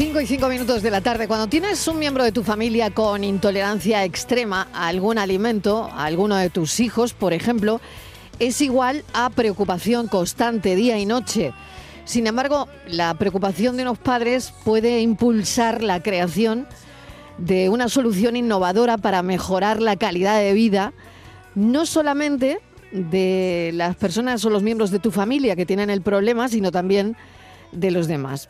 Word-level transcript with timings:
5 0.00 0.18
y 0.18 0.26
5 0.26 0.48
minutos 0.48 0.82
de 0.82 0.90
la 0.90 1.02
tarde. 1.02 1.28
Cuando 1.28 1.46
tienes 1.46 1.86
un 1.86 1.98
miembro 1.98 2.24
de 2.24 2.32
tu 2.32 2.42
familia 2.42 2.90
con 2.90 3.22
intolerancia 3.22 4.02
extrema 4.02 4.66
a 4.72 4.88
algún 4.88 5.18
alimento, 5.18 5.90
a 5.92 6.06
alguno 6.06 6.36
de 6.36 6.48
tus 6.48 6.80
hijos, 6.80 7.12
por 7.12 7.34
ejemplo, 7.34 7.82
es 8.38 8.62
igual 8.62 9.04
a 9.12 9.28
preocupación 9.28 10.08
constante 10.08 10.74
día 10.74 10.98
y 10.98 11.04
noche. 11.04 11.52
Sin 12.06 12.26
embargo, 12.26 12.66
la 12.88 13.12
preocupación 13.12 13.76
de 13.76 13.82
unos 13.82 13.98
padres 13.98 14.54
puede 14.64 15.02
impulsar 15.02 15.82
la 15.82 16.02
creación 16.02 16.66
de 17.36 17.68
una 17.68 17.90
solución 17.90 18.36
innovadora 18.36 18.96
para 18.96 19.22
mejorar 19.22 19.82
la 19.82 19.96
calidad 19.96 20.40
de 20.40 20.54
vida, 20.54 20.94
no 21.54 21.84
solamente 21.84 22.60
de 22.90 23.70
las 23.74 23.96
personas 23.96 24.42
o 24.46 24.48
los 24.48 24.62
miembros 24.62 24.90
de 24.92 24.98
tu 24.98 25.10
familia 25.10 25.56
que 25.56 25.66
tienen 25.66 25.90
el 25.90 26.00
problema, 26.00 26.48
sino 26.48 26.72
también 26.72 27.18
de 27.72 27.90
los 27.90 28.08
demás. 28.08 28.48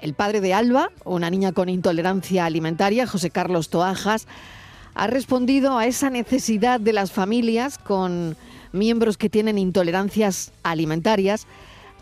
El 0.00 0.14
padre 0.14 0.40
de 0.40 0.54
Alba, 0.54 0.90
una 1.04 1.28
niña 1.28 1.52
con 1.52 1.68
intolerancia 1.68 2.44
alimentaria, 2.44 3.06
José 3.06 3.30
Carlos 3.30 3.68
Toajas, 3.68 4.28
ha 4.94 5.08
respondido 5.08 5.76
a 5.76 5.86
esa 5.86 6.08
necesidad 6.08 6.78
de 6.78 6.92
las 6.92 7.10
familias 7.10 7.78
con 7.78 8.36
miembros 8.72 9.16
que 9.16 9.28
tienen 9.28 9.58
intolerancias 9.58 10.52
alimentarias 10.62 11.46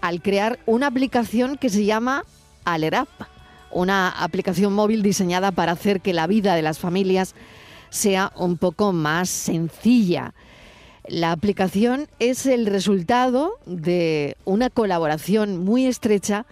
al 0.03 0.21
crear 0.21 0.59
una 0.67 0.89
aplicación 0.89 1.57
que 1.57 1.71
se 1.71 1.87
llama 1.87 2.25
Alerap, 2.65 3.09
una 3.71 4.11
aplicación 4.11 4.75
móvil 4.75 5.03
diseñada 5.03 5.51
para 5.51 5.73
hacer 5.73 6.03
que 6.03 6.13
la 6.13 6.27
vida 6.27 6.55
de 6.55 6.63
las 6.63 6.79
familias 6.79 7.35
sea 7.89 8.31
un 8.37 8.59
poco 8.59 8.93
más 8.93 9.31
sencilla. 9.31 10.35
La 11.09 11.33
aplicación 11.33 12.09
es 12.19 12.45
el 12.45 12.67
resultado 12.67 13.55
de 13.65 14.37
una 14.45 14.69
colaboración 14.69 15.65
muy 15.65 15.87
estrecha 15.87 16.45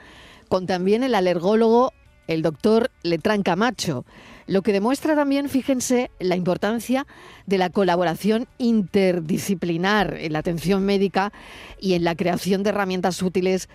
con 0.48 0.66
también 0.66 1.02
el 1.02 1.14
alergólogo, 1.14 1.92
el 2.26 2.42
doctor 2.42 2.90
Letrán 3.02 3.42
Camacho, 3.42 4.04
lo 4.46 4.62
que 4.62 4.72
demuestra 4.72 5.14
también, 5.14 5.48
fíjense, 5.48 6.10
la 6.18 6.36
importancia 6.36 7.06
de 7.46 7.58
la 7.58 7.70
colaboración 7.70 8.46
interdisciplinar 8.58 10.16
en 10.18 10.32
la 10.34 10.40
atención 10.40 10.84
médica 10.84 11.32
y 11.80 11.94
en 11.94 12.04
la 12.04 12.14
creación 12.14 12.62
de 12.62 12.70
herramientas 12.70 13.22
útiles 13.22 13.68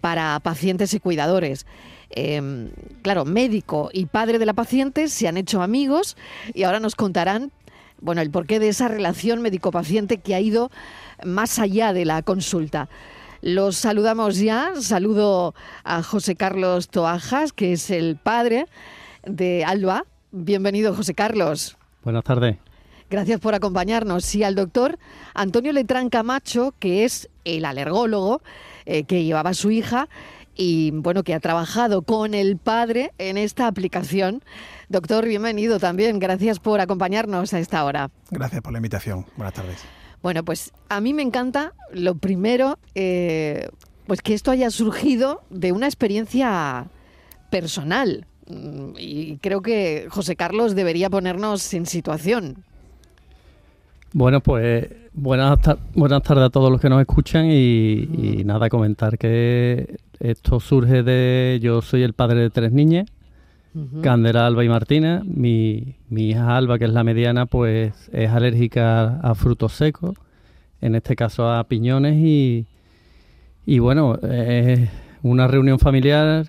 para 0.00 0.38
pacientes 0.40 0.94
y 0.94 1.00
cuidadores. 1.00 1.66
Em, 2.10 2.70
claro, 3.02 3.24
médico 3.24 3.90
y 3.92 4.06
padre 4.06 4.38
de 4.38 4.46
la 4.46 4.52
paciente 4.52 5.08
se 5.08 5.28
han 5.28 5.36
hecho 5.36 5.62
amigos 5.62 6.16
y 6.54 6.64
ahora 6.64 6.80
nos 6.80 6.94
contarán 6.94 7.52
bueno, 8.00 8.20
el 8.20 8.30
porqué 8.30 8.58
de 8.58 8.68
esa 8.68 8.88
relación 8.88 9.40
médico-paciente 9.40 10.18
que 10.18 10.34
ha 10.34 10.40
ido 10.40 10.70
más 11.24 11.58
allá 11.58 11.92
de 11.92 12.04
la 12.04 12.22
consulta. 12.22 12.88
Los 13.42 13.76
saludamos 13.76 14.38
ya. 14.38 14.72
Saludo 14.80 15.54
a 15.84 16.02
José 16.02 16.36
Carlos 16.36 16.88
Toajas, 16.88 17.52
que 17.52 17.72
es 17.72 17.90
el 17.90 18.16
padre 18.16 18.66
de 19.24 19.64
Alba. 19.64 20.04
Bienvenido, 20.32 20.94
José 20.94 21.14
Carlos. 21.14 21.76
Buenas 22.02 22.24
tardes. 22.24 22.56
Gracias 23.08 23.40
por 23.40 23.54
acompañarnos. 23.54 24.34
Y 24.34 24.42
al 24.42 24.54
doctor 24.54 24.98
Antonio 25.34 25.72
Letrán 25.72 26.08
Camacho, 26.08 26.74
que 26.78 27.04
es 27.04 27.28
el 27.44 27.64
alergólogo 27.64 28.42
eh, 28.84 29.04
que 29.04 29.24
llevaba 29.24 29.50
a 29.50 29.54
su 29.54 29.70
hija 29.70 30.08
y 30.56 30.90
bueno, 30.92 31.22
que 31.22 31.34
ha 31.34 31.40
trabajado 31.40 32.02
con 32.02 32.34
el 32.34 32.56
padre 32.56 33.12
en 33.18 33.36
esta 33.36 33.66
aplicación. 33.66 34.42
Doctor, 34.88 35.26
bienvenido 35.26 35.78
también. 35.78 36.18
Gracias 36.18 36.58
por 36.58 36.80
acompañarnos 36.80 37.52
a 37.52 37.58
esta 37.58 37.84
hora. 37.84 38.10
Gracias 38.30 38.62
por 38.62 38.72
la 38.72 38.78
invitación. 38.78 39.26
Buenas 39.36 39.54
tardes. 39.54 39.84
Bueno, 40.26 40.44
pues 40.44 40.72
a 40.88 41.00
mí 41.00 41.14
me 41.14 41.22
encanta, 41.22 41.72
lo 41.92 42.16
primero, 42.16 42.80
eh, 42.96 43.68
pues 44.08 44.22
que 44.22 44.34
esto 44.34 44.50
haya 44.50 44.72
surgido 44.72 45.42
de 45.50 45.70
una 45.70 45.86
experiencia 45.86 46.88
personal. 47.48 48.26
Mm, 48.48 48.94
y 48.98 49.36
creo 49.36 49.62
que 49.62 50.08
José 50.10 50.34
Carlos 50.34 50.74
debería 50.74 51.10
ponernos 51.10 51.72
en 51.74 51.86
situación. 51.86 52.64
Bueno, 54.14 54.40
pues 54.40 54.88
buenas, 55.12 55.60
buenas 55.94 56.24
tardes 56.24 56.46
a 56.46 56.50
todos 56.50 56.72
los 56.72 56.80
que 56.80 56.88
nos 56.88 57.00
escuchan 57.00 57.46
y, 57.46 57.52
y, 57.52 58.42
mm. 58.42 58.46
nada, 58.48 58.68
comentar 58.68 59.18
que 59.18 59.96
esto 60.18 60.58
surge 60.58 61.04
de... 61.04 61.60
Yo 61.62 61.82
soy 61.82 62.02
el 62.02 62.14
padre 62.14 62.40
de 62.40 62.50
tres 62.50 62.72
niñas 62.72 63.06
Candela, 64.02 64.46
Alba 64.46 64.64
y 64.64 64.68
Martina. 64.68 65.22
Mi, 65.24 65.96
hija 66.10 66.56
Alba, 66.56 66.78
que 66.78 66.86
es 66.86 66.92
la 66.92 67.04
mediana, 67.04 67.46
pues 67.46 68.08
es 68.12 68.30
alérgica 68.30 69.20
a 69.20 69.34
frutos 69.34 69.72
secos, 69.72 70.16
en 70.86 70.94
este 70.94 71.16
caso 71.16 71.50
a 71.50 71.64
piñones 71.64 72.16
y, 72.16 72.66
y 73.66 73.78
bueno, 73.80 74.18
es 74.22 74.88
una 75.22 75.48
reunión 75.48 75.78
familiar 75.78 76.46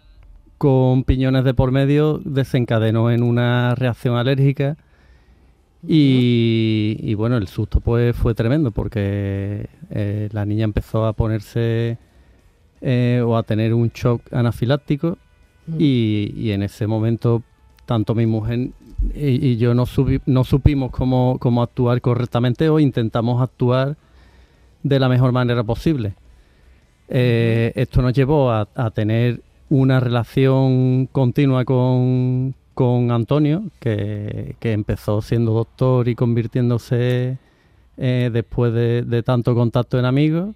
con 0.58 1.04
piñones 1.04 1.44
de 1.44 1.54
por 1.54 1.72
medio 1.72 2.20
desencadenó 2.24 3.12
en 3.12 3.24
una 3.24 3.76
reacción 3.76 4.16
alérgica 4.16 4.78
y, 5.90 7.14
bueno, 7.16 7.38
el 7.38 7.48
susto 7.48 7.80
pues 7.80 8.16
fue 8.16 8.34
tremendo 8.34 8.72
porque 8.72 9.70
eh, 9.90 10.28
la 10.32 10.46
niña 10.46 10.66
empezó 10.66 11.06
a 11.06 11.14
ponerse 11.14 11.98
eh, 12.82 13.24
o 13.26 13.38
a 13.38 13.44
tener 13.44 13.74
un 13.74 13.90
shock 13.90 14.22
anafiláctico 14.34 15.18
y, 15.78 16.52
en 16.52 16.64
ese 16.64 16.88
momento 16.88 17.44
tanto 17.86 18.16
mi 18.16 18.26
mujer 18.26 18.70
y, 19.16 19.58
yo 19.58 19.74
no, 19.74 19.86
no 20.26 20.44
supimos 20.44 20.92
cómo, 20.92 21.38
cómo, 21.40 21.62
actuar 21.62 22.02
correctamente 22.02 22.70
o 22.70 22.80
intentamos 22.80 23.42
actuar 23.42 23.96
de 24.84 25.00
la 25.00 25.10
mejor 25.10 25.32
manera 25.32 25.64
posible. 25.64 26.16
Eh, 27.10 27.72
esto 27.76 28.02
nos 28.02 28.14
llevó 28.14 28.52
a, 28.52 28.66
tener 28.94 29.42
una 29.70 30.00
relación 30.00 31.08
continua 31.08 31.66
con, 31.66 32.54
con 32.74 33.12
Antonio, 33.12 33.64
que, 33.80 34.56
empezó 34.62 35.22
siendo 35.22 35.54
doctor 35.54 36.08
y 36.08 36.16
convirtiéndose 36.16 37.38
eh, 37.98 38.30
después 38.32 38.74
de, 38.74 39.04
de, 39.04 39.24
tanto 39.24 39.56
contacto 39.56 39.98
en 39.98 40.06
amigos. 40.06 40.56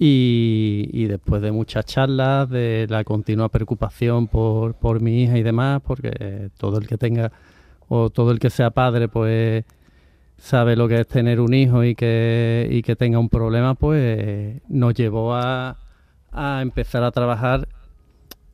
Y, 0.00 1.06
después 1.06 1.42
de 1.42 1.50
muchas 1.50 1.84
charlas, 1.84 2.48
de 2.48 2.86
la 2.88 3.02
continua 3.02 3.48
preocupación 3.48 4.28
por, 4.28 4.74
por 4.74 5.00
mi 5.00 5.24
hija 5.24 5.38
y 5.38 5.42
demás, 5.42 5.82
porque 5.84 6.50
todo 6.56 6.78
el 6.78 6.86
que 6.86 6.96
tenga 6.96 7.32
o 7.88 8.08
todo 8.10 8.30
el 8.30 8.38
que 8.38 8.50
sea 8.50 8.70
padre, 8.70 9.08
pues 9.08 9.64
sabe 10.38 10.76
lo 10.76 10.88
que 10.88 11.00
es 11.00 11.06
tener 11.06 11.40
un 11.40 11.52
hijo 11.52 11.84
y 11.84 11.94
que, 11.94 12.68
y 12.70 12.82
que 12.82 12.96
tenga 12.96 13.18
un 13.18 13.28
problema, 13.28 13.74
pues 13.74 14.62
nos 14.68 14.94
llevó 14.94 15.34
a, 15.34 15.76
a 16.32 16.62
empezar 16.62 17.02
a 17.02 17.10
trabajar 17.10 17.68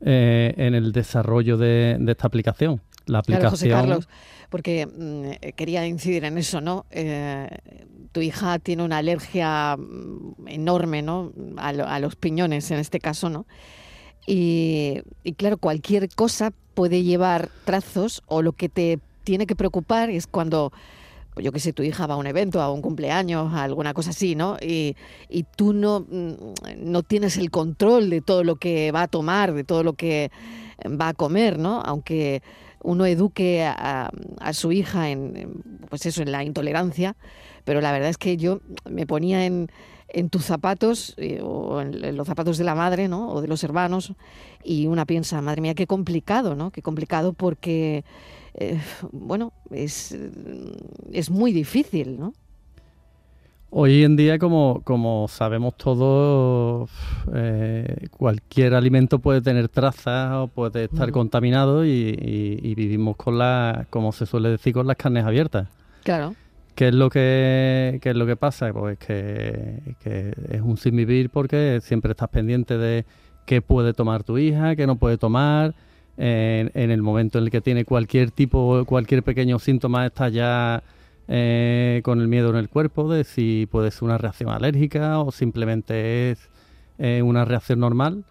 eh, 0.01 0.53
en 0.57 0.75
el 0.75 0.91
desarrollo 0.91 1.57
de, 1.57 1.97
esta 2.07 2.27
aplicación. 2.27 2.81
La 3.05 3.19
aplicación. 3.19 3.71
Carlos, 3.71 4.09
porque 4.49 4.85
mm, 4.85 5.53
quería 5.55 5.87
incidir 5.87 6.25
en 6.25 6.37
eso, 6.37 6.59
¿no? 6.61 6.85
Eh, 6.91 7.47
tu 8.11 8.21
hija 8.21 8.59
tiene 8.59 8.83
una 8.83 8.97
alergia 8.97 9.77
mm, 9.77 10.47
enorme, 10.47 11.01
¿no? 11.01 11.31
A, 11.57 11.99
los 11.99 12.15
piñones 12.15 12.69
en 12.71 12.79
este 12.79 12.99
caso, 12.99 13.29
¿no? 13.29 13.45
Y, 14.27 15.01
claro, 15.37 15.57
cualquier 15.57 16.09
cosa 16.09 16.51
puede 16.73 17.03
llevar 17.03 17.49
trazos 17.63 18.21
o 18.25 18.41
lo 18.41 18.53
que 18.53 18.69
te 18.69 18.99
tiene 19.23 19.47
que 19.47 19.55
preocupar 19.55 20.09
es 20.09 20.27
cuando 20.27 20.73
yo 21.41 21.51
qué 21.51 21.59
sé, 21.59 21.73
tu 21.73 21.83
hija 21.83 22.07
va 22.07 22.15
a 22.15 22.17
un 22.17 22.27
evento, 22.27 22.61
a 22.61 22.71
un 22.71 22.81
cumpleaños, 22.81 23.53
a 23.53 23.63
alguna 23.63 23.93
cosa 23.93 24.11
así, 24.11 24.35
¿no? 24.35 24.57
Y, 24.61 24.95
y, 25.29 25.43
tú 25.43 25.73
no, 25.73 26.01
mm, 26.01 26.33
no 26.77 27.03
tienes 27.03 27.37
el 27.37 27.51
control 27.51 28.09
de 28.09 28.21
todo 28.21 28.43
lo 28.43 28.55
que 28.55 28.91
va 28.91 29.03
a 29.03 29.07
tomar, 29.07 29.53
de 29.53 29.63
todo 29.63 29.83
lo 29.83 29.93
que 29.93 30.31
va 30.85 31.09
a 31.09 31.13
comer, 31.13 31.59
¿no? 31.59 31.81
Aunque 31.81 32.41
uno 32.83 33.05
eduque 33.05 33.63
a, 33.63 34.11
a 34.39 34.53
su 34.53 34.71
hija 34.71 35.09
en, 35.09 35.63
pues 35.89 36.05
eso, 36.05 36.21
en 36.21 36.31
la 36.31 36.43
intolerancia, 36.43 37.15
pero 37.63 37.81
la 37.81 37.91
verdad 37.91 38.09
es 38.09 38.17
que 38.17 38.37
yo 38.37 38.61
me 38.89 39.07
ponía 39.07 39.45
en, 39.45 39.69
en 40.09 40.29
tus 40.29 40.45
zapatos 40.45 41.13
eh, 41.17 41.41
o 41.43 41.81
en, 41.81 42.15
los 42.15 42.27
zapatos 42.27 42.57
de 42.57 42.63
la 42.63 42.75
madre, 42.75 43.07
¿no? 43.07 43.29
O 43.29 43.41
de 43.41 43.47
los 43.47 43.63
hermanos 43.63 44.13
y 44.63 44.87
una 44.87 45.05
piensa, 45.05 45.41
madre 45.41 45.61
mía, 45.61 45.75
qué 45.75 45.87
complicado, 45.87 46.55
¿no? 46.55 46.71
Qué 46.71 46.81
complicado 46.81 47.33
porque, 47.33 48.05
eh, 48.57 48.79
bueno, 49.11 49.53
es, 49.71 50.17
es 51.11 51.29
muy 51.29 51.51
difícil, 51.51 52.19
¿no? 52.19 52.33
Hoy 53.77 54.03
en 54.03 54.15
día, 54.15 54.39
como, 54.39 54.81
como 54.85 55.27
sabemos 55.27 55.75
todos, 55.75 56.89
eh, 57.33 58.07
cualquier 58.09 58.73
alimento 58.73 59.19
puede 59.19 59.41
tener 59.41 59.67
trazas 59.67 60.31
o 60.35 60.47
puede 60.47 60.85
estar 60.85 61.11
contaminado 61.11 61.85
y, 61.85 62.59
y, 62.63 62.73
vivimos 62.75 63.17
con 63.17 63.37
la, 63.37 63.85
como 63.89 64.13
se 64.13 64.25
suele 64.25 64.49
decir, 64.49 64.73
con 64.73 64.87
las 64.87 64.95
carnes 64.95 65.25
abiertas. 65.25 65.67
Claro. 66.03 66.35
¿Qué 66.75 66.89
es 66.89 66.93
lo 66.93 67.09
que, 67.09 67.99
es 68.03 68.15
lo 68.15 68.25
que 68.25 68.35
pasa? 68.35 68.71
Pues 68.73 68.97
que, 68.97 69.81
es 70.49 70.61
un 70.61 70.77
sin 70.77 70.95
vivir 70.95 71.29
porque 71.29 71.79
siempre 71.81 72.11
estás 72.11 72.29
pendiente 72.29 72.77
de 72.77 73.05
qué 73.45 73.61
puede 73.61 73.93
tomar 73.93 74.23
tu 74.23 74.37
hija, 74.37 74.75
qué 74.75 74.85
no 74.85 74.97
puede 74.97 75.17
tomar. 75.17 75.73
En, 76.17 76.91
el 76.91 77.01
momento 77.01 77.37
en 77.37 77.45
el 77.45 77.51
que 77.51 77.61
tiene 77.61 77.83
cualquier 77.83 78.31
tipo, 78.31 78.85
cualquier 78.85 79.23
pequeño 79.23 79.59
síntoma, 79.59 80.05
está 80.05 80.29
ya 80.29 80.81
eh, 81.27 82.01
con 82.03 82.21
el 82.21 82.27
miedo 82.27 82.49
en 82.51 82.55
el 82.55 82.69
cuerpo 82.69 83.11
de 83.11 83.23
si 83.23 83.67
puede 83.69 83.91
ser 83.91 84.03
una 84.03 84.17
reacción 84.17 84.49
alérgica 84.49 85.19
o 85.19 85.31
simplemente 85.31 86.31
es 86.31 86.49
eh, 86.99 87.21
una 87.21 87.45
reacción 87.45 87.79
normal. 87.79 88.23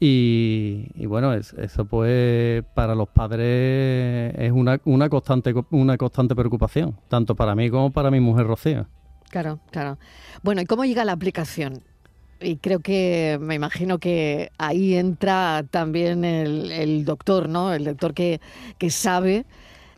Y, 0.00 1.06
bueno, 1.06 1.34
eso 1.34 1.84
pues 1.86 2.62
para 2.74 2.94
los 2.94 3.08
padres 3.08 4.32
es 4.38 4.52
una, 4.52 4.80
una, 4.84 5.08
constante, 5.08 5.52
una 5.70 5.96
constante 5.96 6.36
preocupación, 6.36 6.96
tanto 7.08 7.34
para 7.34 7.56
mí 7.56 7.68
como 7.68 7.90
para 7.90 8.10
mi 8.10 8.20
mujer 8.20 8.46
Rocío. 8.46 8.86
Claro, 9.28 9.58
claro. 9.72 9.98
Bueno, 10.42 10.60
¿y 10.60 10.66
cómo 10.66 10.84
llega 10.84 11.04
la 11.04 11.12
aplicación? 11.12 11.82
Y 12.40 12.56
creo 12.56 12.80
que 12.80 13.38
me 13.40 13.54
imagino 13.54 13.98
que 13.98 14.50
ahí 14.58 14.94
entra 14.94 15.64
también 15.70 16.24
el, 16.24 17.04
doctor, 17.04 17.48
¿no? 17.48 17.72
El 17.74 17.84
doctor 17.84 18.14
que, 18.14 18.40
que 18.78 18.90
sabe, 18.90 19.44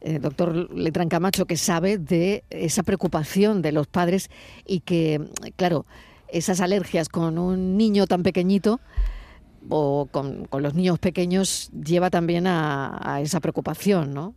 el 0.00 0.22
doctor 0.22 0.72
Letran 0.74 1.08
Camacho, 1.08 1.46
que 1.46 1.56
sabe 1.56 1.98
de 1.98 2.44
esa 2.48 2.82
preocupación 2.82 3.60
de 3.60 3.72
los 3.72 3.86
padres 3.86 4.30
y 4.66 4.80
que, 4.80 5.20
claro, 5.56 5.84
esas 6.28 6.60
alergias 6.60 7.08
con 7.08 7.38
un 7.38 7.76
niño 7.76 8.06
tan 8.06 8.22
pequeñito 8.22 8.80
o 9.68 10.08
con, 10.10 10.48
los 10.50 10.74
niños 10.74 10.98
pequeños 10.98 11.70
lleva 11.72 12.10
también 12.10 12.46
a, 12.46 13.20
esa 13.22 13.40
preocupación, 13.40 14.14
¿no? 14.14 14.34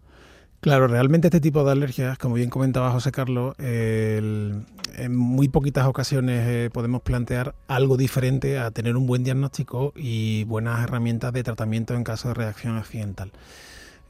Claro, 0.64 0.88
realmente 0.88 1.28
este 1.28 1.42
tipo 1.42 1.66
de 1.66 1.74
alergias, 1.74 2.18
como 2.18 2.36
bien 2.36 2.50
comentaba 2.50 2.90
José 2.90 3.12
Carlos, 3.12 3.54
en 3.60 4.66
muy 5.10 5.50
poquitas 5.50 5.86
ocasiones 5.88 6.48
eh, 6.48 6.70
podemos 6.72 7.02
plantear 7.02 7.54
algo 7.68 7.98
diferente 7.98 8.58
a 8.58 8.72
tener 8.72 8.96
un 8.96 9.06
buen 9.06 9.26
diagnóstico 9.26 9.92
y 9.94 10.46
buenas 10.46 10.82
herramientas 10.82 11.34
de 11.34 11.44
tratamiento 11.44 11.96
en 11.96 12.06
caso 12.06 12.30
de 12.30 12.36
reacción 12.36 12.78
accidental. 12.78 13.34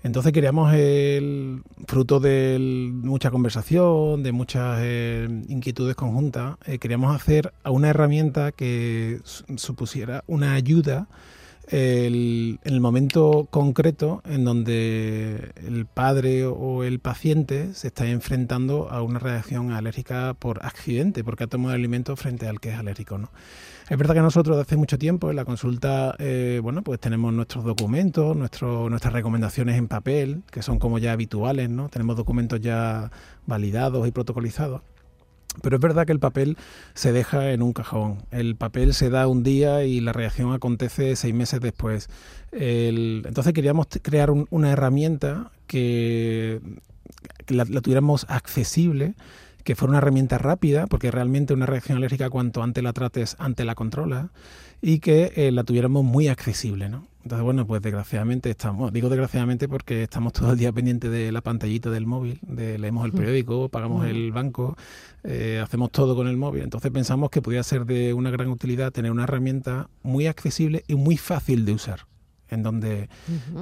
Entonces 0.03 0.31
queríamos, 0.31 0.71
el 0.75 1.63
fruto 1.87 2.19
de 2.19 2.59
mucha 2.59 3.31
conversación, 3.31 4.21
de 4.21 4.31
muchas 4.31 4.77
eh, 4.83 5.27
inquietudes 5.47 5.95
conjuntas, 5.95 6.57
eh, 6.67 6.77
queríamos 6.77 7.15
hacer 7.15 7.51
una 7.65 7.89
herramienta 7.89 8.51
que 8.51 9.21
supusiera 9.55 10.23
una 10.27 10.53
ayuda 10.53 11.07
el 11.69 12.79
momento 12.81 13.47
concreto 13.49 14.21
en 14.25 14.43
donde 14.43 15.51
el 15.65 15.85
padre 15.85 16.45
o 16.45 16.83
el 16.83 16.99
paciente 16.99 17.73
se 17.73 17.87
está 17.87 18.07
enfrentando 18.07 18.89
a 18.89 19.01
una 19.01 19.19
reacción 19.19 19.71
alérgica 19.71 20.35
por 20.37 20.65
accidente, 20.65 21.23
porque 21.23 21.45
ha 21.45 21.47
tomado 21.47 21.73
alimento 21.73 22.15
frente 22.15 22.47
al 22.47 22.59
que 22.59 22.69
es 22.69 22.75
alérgico. 22.75 23.17
¿no? 23.17 23.29
Es 23.89 23.97
verdad 23.97 24.15
que 24.15 24.21
nosotros 24.21 24.57
desde 24.57 24.67
hace 24.67 24.77
mucho 24.77 24.97
tiempo 24.97 25.29
en 25.29 25.35
la 25.35 25.45
consulta, 25.45 26.15
eh, 26.17 26.59
bueno, 26.63 26.83
pues 26.83 26.99
tenemos 26.99 27.33
nuestros 27.33 27.65
documentos, 27.65 28.35
nuestras 28.35 29.13
recomendaciones 29.13 29.77
en 29.77 29.87
papel, 29.87 30.43
que 30.51 30.61
son 30.61 30.79
como 30.79 30.99
ya 30.99 31.11
habituales, 31.11 31.69
¿no? 31.69 31.89
Tenemos 31.89 32.15
documentos 32.15 32.61
ya 32.61 33.11
validados 33.45 34.07
y 34.07 34.11
protocolizados. 34.11 34.81
Pero 35.61 35.75
es 35.75 35.81
verdad 35.81 36.05
que 36.05 36.11
el 36.11 36.19
papel 36.19 36.57
se 36.93 37.11
deja 37.11 37.51
en 37.51 37.61
un 37.61 37.73
cajón. 37.73 38.23
El 38.31 38.55
papel 38.55 38.93
se 38.93 39.09
da 39.09 39.27
un 39.27 39.43
día 39.43 39.83
y 39.83 39.99
la 40.01 40.13
reacción 40.13 40.53
acontece 40.53 41.15
seis 41.15 41.33
meses 41.33 41.61
después. 41.61 42.09
entonces 42.51 43.53
queríamos 43.53 43.87
crear 44.01 44.31
una 44.31 44.71
herramienta 44.71 45.51
que, 45.67 46.59
la, 47.47 47.65
tuviéramos 47.65 48.25
accesible, 48.29 49.15
que 49.63 49.75
fuera 49.75 49.91
una 49.91 49.97
herramienta 49.99 50.37
rápida, 50.37 50.87
porque 50.87 51.11
realmente 51.11 51.53
una 51.53 51.65
reacción 51.65 51.97
alérgica 51.97 52.29
cuanto 52.29 52.63
antes 52.63 52.83
la 52.83 52.93
trates, 52.93 53.35
antes 53.39 53.65
la 53.65 53.75
controla, 53.75 54.31
y 54.81 54.99
que 54.99 55.31
eh, 55.35 55.51
la 55.51 55.63
tuviéramos 55.63 56.03
muy 56.03 56.27
accesible, 56.27 56.89
¿no? 56.89 57.07
Entonces, 57.23 57.43
bueno, 57.43 57.65
pues 57.65 57.81
desgraciadamente 57.81 58.49
estamos, 58.49 58.91
digo 58.91 59.07
desgraciadamente 59.07 59.69
porque 59.69 60.03
estamos 60.03 60.33
todo 60.33 60.51
el 60.51 60.57
día 60.57 60.73
pendientes 60.73 61.09
de 61.09 61.31
la 61.31 61.39
pantallita 61.39 61.89
del 61.89 62.05
móvil, 62.05 62.37
de 62.41 62.77
leemos 62.77 63.05
el 63.05 63.13
mm. 63.13 63.15
periódico, 63.15 63.69
pagamos 63.69 64.05
el 64.05 64.31
mm. 64.31 64.33
banco, 64.33 64.77
eh, 65.23 65.61
hacemos 65.63 65.89
todo 65.91 66.17
con 66.17 66.27
el 66.27 66.35
móvil. 66.35 66.63
Entonces 66.63 66.91
pensamos 66.91 67.29
que 67.29 67.41
podría 67.41 67.63
ser 67.63 67.85
de 67.85 68.13
una 68.13 68.29
gran 68.29 68.49
utilidad 68.49 68.91
tener 68.91 69.09
una 69.09 69.23
herramienta 69.23 69.89
muy 70.01 70.27
accesible 70.27 70.83
y 70.85 70.95
muy 70.95 71.15
fácil 71.15 71.63
de 71.63 71.71
usar, 71.71 72.07
en 72.49 72.61
donde 72.61 73.07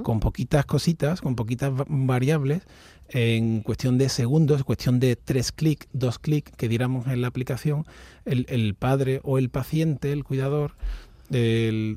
con 0.01 0.19
poquitas 0.19 0.65
cositas, 0.65 1.21
con 1.21 1.35
poquitas 1.35 1.71
variables, 1.87 2.63
en 3.09 3.61
cuestión 3.61 3.99
de 3.99 4.09
segundos, 4.09 4.63
cuestión 4.63 4.99
de 4.99 5.15
tres 5.17 5.51
clics, 5.51 5.87
dos 5.93 6.17
clics 6.17 6.51
que 6.57 6.67
diéramos 6.67 7.05
en 7.07 7.21
la 7.21 7.27
aplicación, 7.27 7.85
el, 8.25 8.47
el 8.49 8.73
padre 8.73 9.19
o 9.23 9.37
el 9.37 9.49
paciente, 9.49 10.13
el 10.13 10.23
cuidador, 10.23 10.73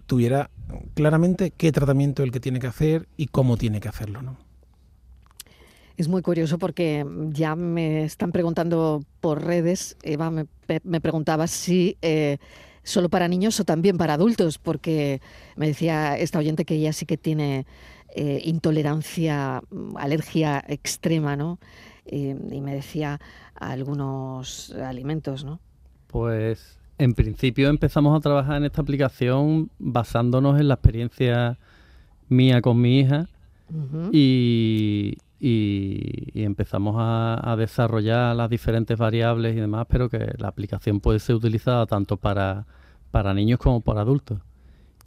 tuviera 0.07 0.51
claramente 0.95 1.51
qué 1.51 1.73
tratamiento 1.73 2.23
el 2.23 2.31
que 2.31 2.41
tiene 2.41 2.61
que 2.61 2.69
hacer 2.69 3.09
y 3.17 3.27
cómo 3.27 3.57
tiene 3.57 3.81
que 3.81 3.89
hacerlo, 3.89 4.23
¿no? 4.23 4.37
Es 5.97 6.09
muy 6.09 6.23
curioso 6.23 6.59
porque 6.59 7.07
ya 7.31 7.55
me 7.55 8.05
están 8.05 8.33
preguntando 8.33 9.05
por 9.21 9.45
redes, 9.45 9.97
Eva 10.03 10.31
me, 10.31 10.47
preguntaba 11.01 11.47
si 11.47 11.97
eh, 12.03 12.39
solo 12.83 13.09
para 13.09 13.29
niños 13.29 13.61
o 13.61 13.65
también 13.65 13.97
para 13.97 14.15
adultos, 14.15 14.59
porque 14.59 15.21
me 15.55 15.69
decía 15.69 16.19
esta 16.19 16.41
oyente 16.41 16.65
que 16.65 16.75
ella 16.75 16.93
sí 16.93 17.07
que 17.07 17.17
tiene 17.17 17.65
eh, 18.17 18.41
intolerancia, 18.45 19.63
alergia 19.97 20.65
extrema, 20.67 21.37
¿no? 21.37 21.59
y 22.07 22.35
me 22.35 22.75
decía 22.75 23.19
algunos 23.55 24.71
alimentos, 24.73 25.43
¿no? 25.43 25.59
Pues 26.07 26.79
en 26.99 27.15
principio 27.15 27.69
empezamos 27.69 28.17
a 28.17 28.21
trabajar 28.21 28.57
en 28.57 28.65
esta 28.65 28.83
aplicación 28.83 29.71
basándonos 29.79 30.61
en 30.61 30.69
la 30.69 30.75
experiencia 30.75 31.59
mía 32.29 32.61
con 32.61 32.81
mi 32.81 33.01
hija 33.01 33.29
y, 34.13 35.17
empezamos 35.41 36.97
a, 36.99 37.55
desarrollar 37.59 38.35
las 38.35 38.49
diferentes 38.49 38.97
variables 38.97 39.57
y 39.57 39.61
demás, 39.61 39.87
pero 39.89 40.09
que 40.09 40.33
la 40.39 40.49
aplicación 40.49 41.01
puede 41.01 41.19
ser 41.19 41.35
utilizada 41.37 41.87
tanto 41.87 42.17
para, 42.17 42.67
para 43.11 43.35
niños 43.35 43.59
como 43.59 43.81
para 43.81 44.03
adultos. 44.03 44.39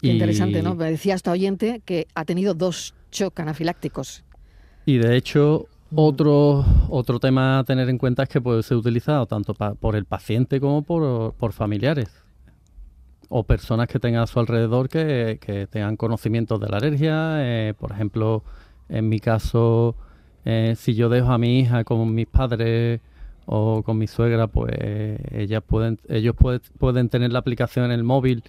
interesante, 0.01 0.61
¿no? 0.61 0.75
Me 0.75 0.91
decía 0.91 1.15
esta 1.15 1.31
oyente 1.31 1.81
que 1.85 2.07
ha 2.13 2.25
tenido 2.25 2.53
dos 2.53 2.93
shock 3.11 3.39
anafilácticos. 3.39 4.23
Y 4.85 4.97
de 4.97 5.17
hecho, 5.17 5.67
otro, 5.95 6.65
otro 6.89 7.19
tema 7.19 7.59
a 7.59 7.63
tener 7.63 7.89
en 7.89 7.97
cuenta 7.97 8.23
es 8.23 8.29
que 8.29 8.41
puede 8.41 8.63
ser 8.63 8.77
utilizado 8.77 9.25
tanto 9.25 9.53
por 9.53 9.95
el 9.95 10.05
paciente 10.05 10.59
como 10.59 10.81
por, 10.81 11.53
familiares 11.53 12.23
o 13.29 13.43
personas 13.43 13.87
que 13.87 13.99
tengan 13.99 14.23
a 14.23 14.27
su 14.27 14.39
alrededor 14.39 14.89
que, 14.89 15.67
tengan 15.69 15.97
conocimientos 15.97 16.59
de 16.59 16.69
la 16.69 16.77
alergia. 16.77 17.37
Eh, 17.39 17.73
por 17.77 17.91
ejemplo, 17.91 18.43
en 18.89 19.09
mi 19.09 19.19
caso, 19.19 19.95
eh, 20.45 20.75
si 20.77 20.95
yo 20.95 21.09
dejo 21.09 21.31
a 21.31 21.37
mi 21.37 21.59
hija 21.59 21.83
con 21.83 22.13
mis 22.13 22.27
padres 22.27 23.01
o 23.45 23.83
con 23.83 23.97
mi 23.97 24.07
suegra, 24.07 24.47
pues 24.47 24.73
ellas 25.31 25.63
pueden, 25.65 25.99
ellos 26.09 26.35
pueden 26.77 27.09
tener 27.09 27.31
la 27.31 27.39
aplicación 27.39 27.85
en 27.85 27.91
el 27.91 28.03
móvil 28.03 28.43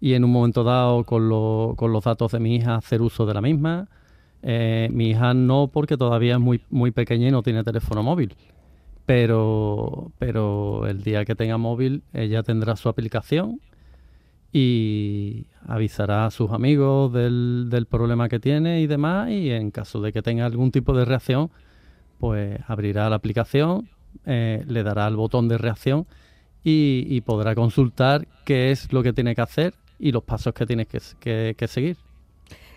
y 0.00 0.14
en 0.14 0.24
un 0.24 0.32
momento 0.32 0.64
dado 0.64 1.04
con, 1.04 1.28
con 1.76 1.92
los 1.92 2.04
datos 2.04 2.32
de 2.32 2.40
mi 2.40 2.56
hija 2.56 2.76
hacer 2.76 3.02
uso 3.02 3.26
de 3.26 3.34
la 3.34 3.40
misma. 3.40 3.88
Eh, 4.46 4.88
mi 4.92 5.10
hija 5.10 5.32
no, 5.32 5.68
porque 5.72 5.96
todavía 5.96 6.34
es 6.34 6.40
muy, 6.40 6.60
muy 6.68 6.90
pequeña 6.90 7.28
y 7.28 7.30
no 7.30 7.42
tiene 7.42 7.64
teléfono 7.64 8.02
móvil. 8.02 8.36
Pero, 9.06 10.12
pero 10.18 10.86
el 10.86 11.02
día 11.02 11.24
que 11.24 11.34
tenga 11.34 11.56
móvil, 11.56 12.02
ella 12.12 12.42
tendrá 12.42 12.76
su 12.76 12.90
aplicación 12.90 13.60
y 14.52 15.46
avisará 15.66 16.26
a 16.26 16.30
sus 16.30 16.52
amigos 16.52 17.12
del, 17.12 17.68
del 17.70 17.86
problema 17.86 18.28
que 18.28 18.38
tiene 18.38 18.82
y 18.82 18.86
demás. 18.86 19.30
Y 19.30 19.50
en 19.50 19.70
caso 19.70 20.02
de 20.02 20.12
que 20.12 20.20
tenga 20.20 20.44
algún 20.44 20.70
tipo 20.70 20.94
de 20.94 21.06
reacción, 21.06 21.50
pues 22.18 22.60
abrirá 22.68 23.08
la 23.08 23.16
aplicación, 23.16 23.88
eh, 24.26 24.62
le 24.66 24.82
dará 24.82 25.08
el 25.08 25.16
botón 25.16 25.48
de 25.48 25.56
reacción 25.56 26.06
y, 26.62 27.20
podrá 27.22 27.54
consultar 27.54 28.26
qué 28.44 28.70
es 28.70 28.92
lo 28.92 29.02
que 29.02 29.12
tiene 29.12 29.34
que 29.34 29.42
hacer 29.42 29.74
y 29.98 30.12
los 30.12 30.22
pasos 30.22 30.52
que 30.54 30.66
tiene 30.66 30.86
que 30.86 31.68
seguir. 31.68 31.96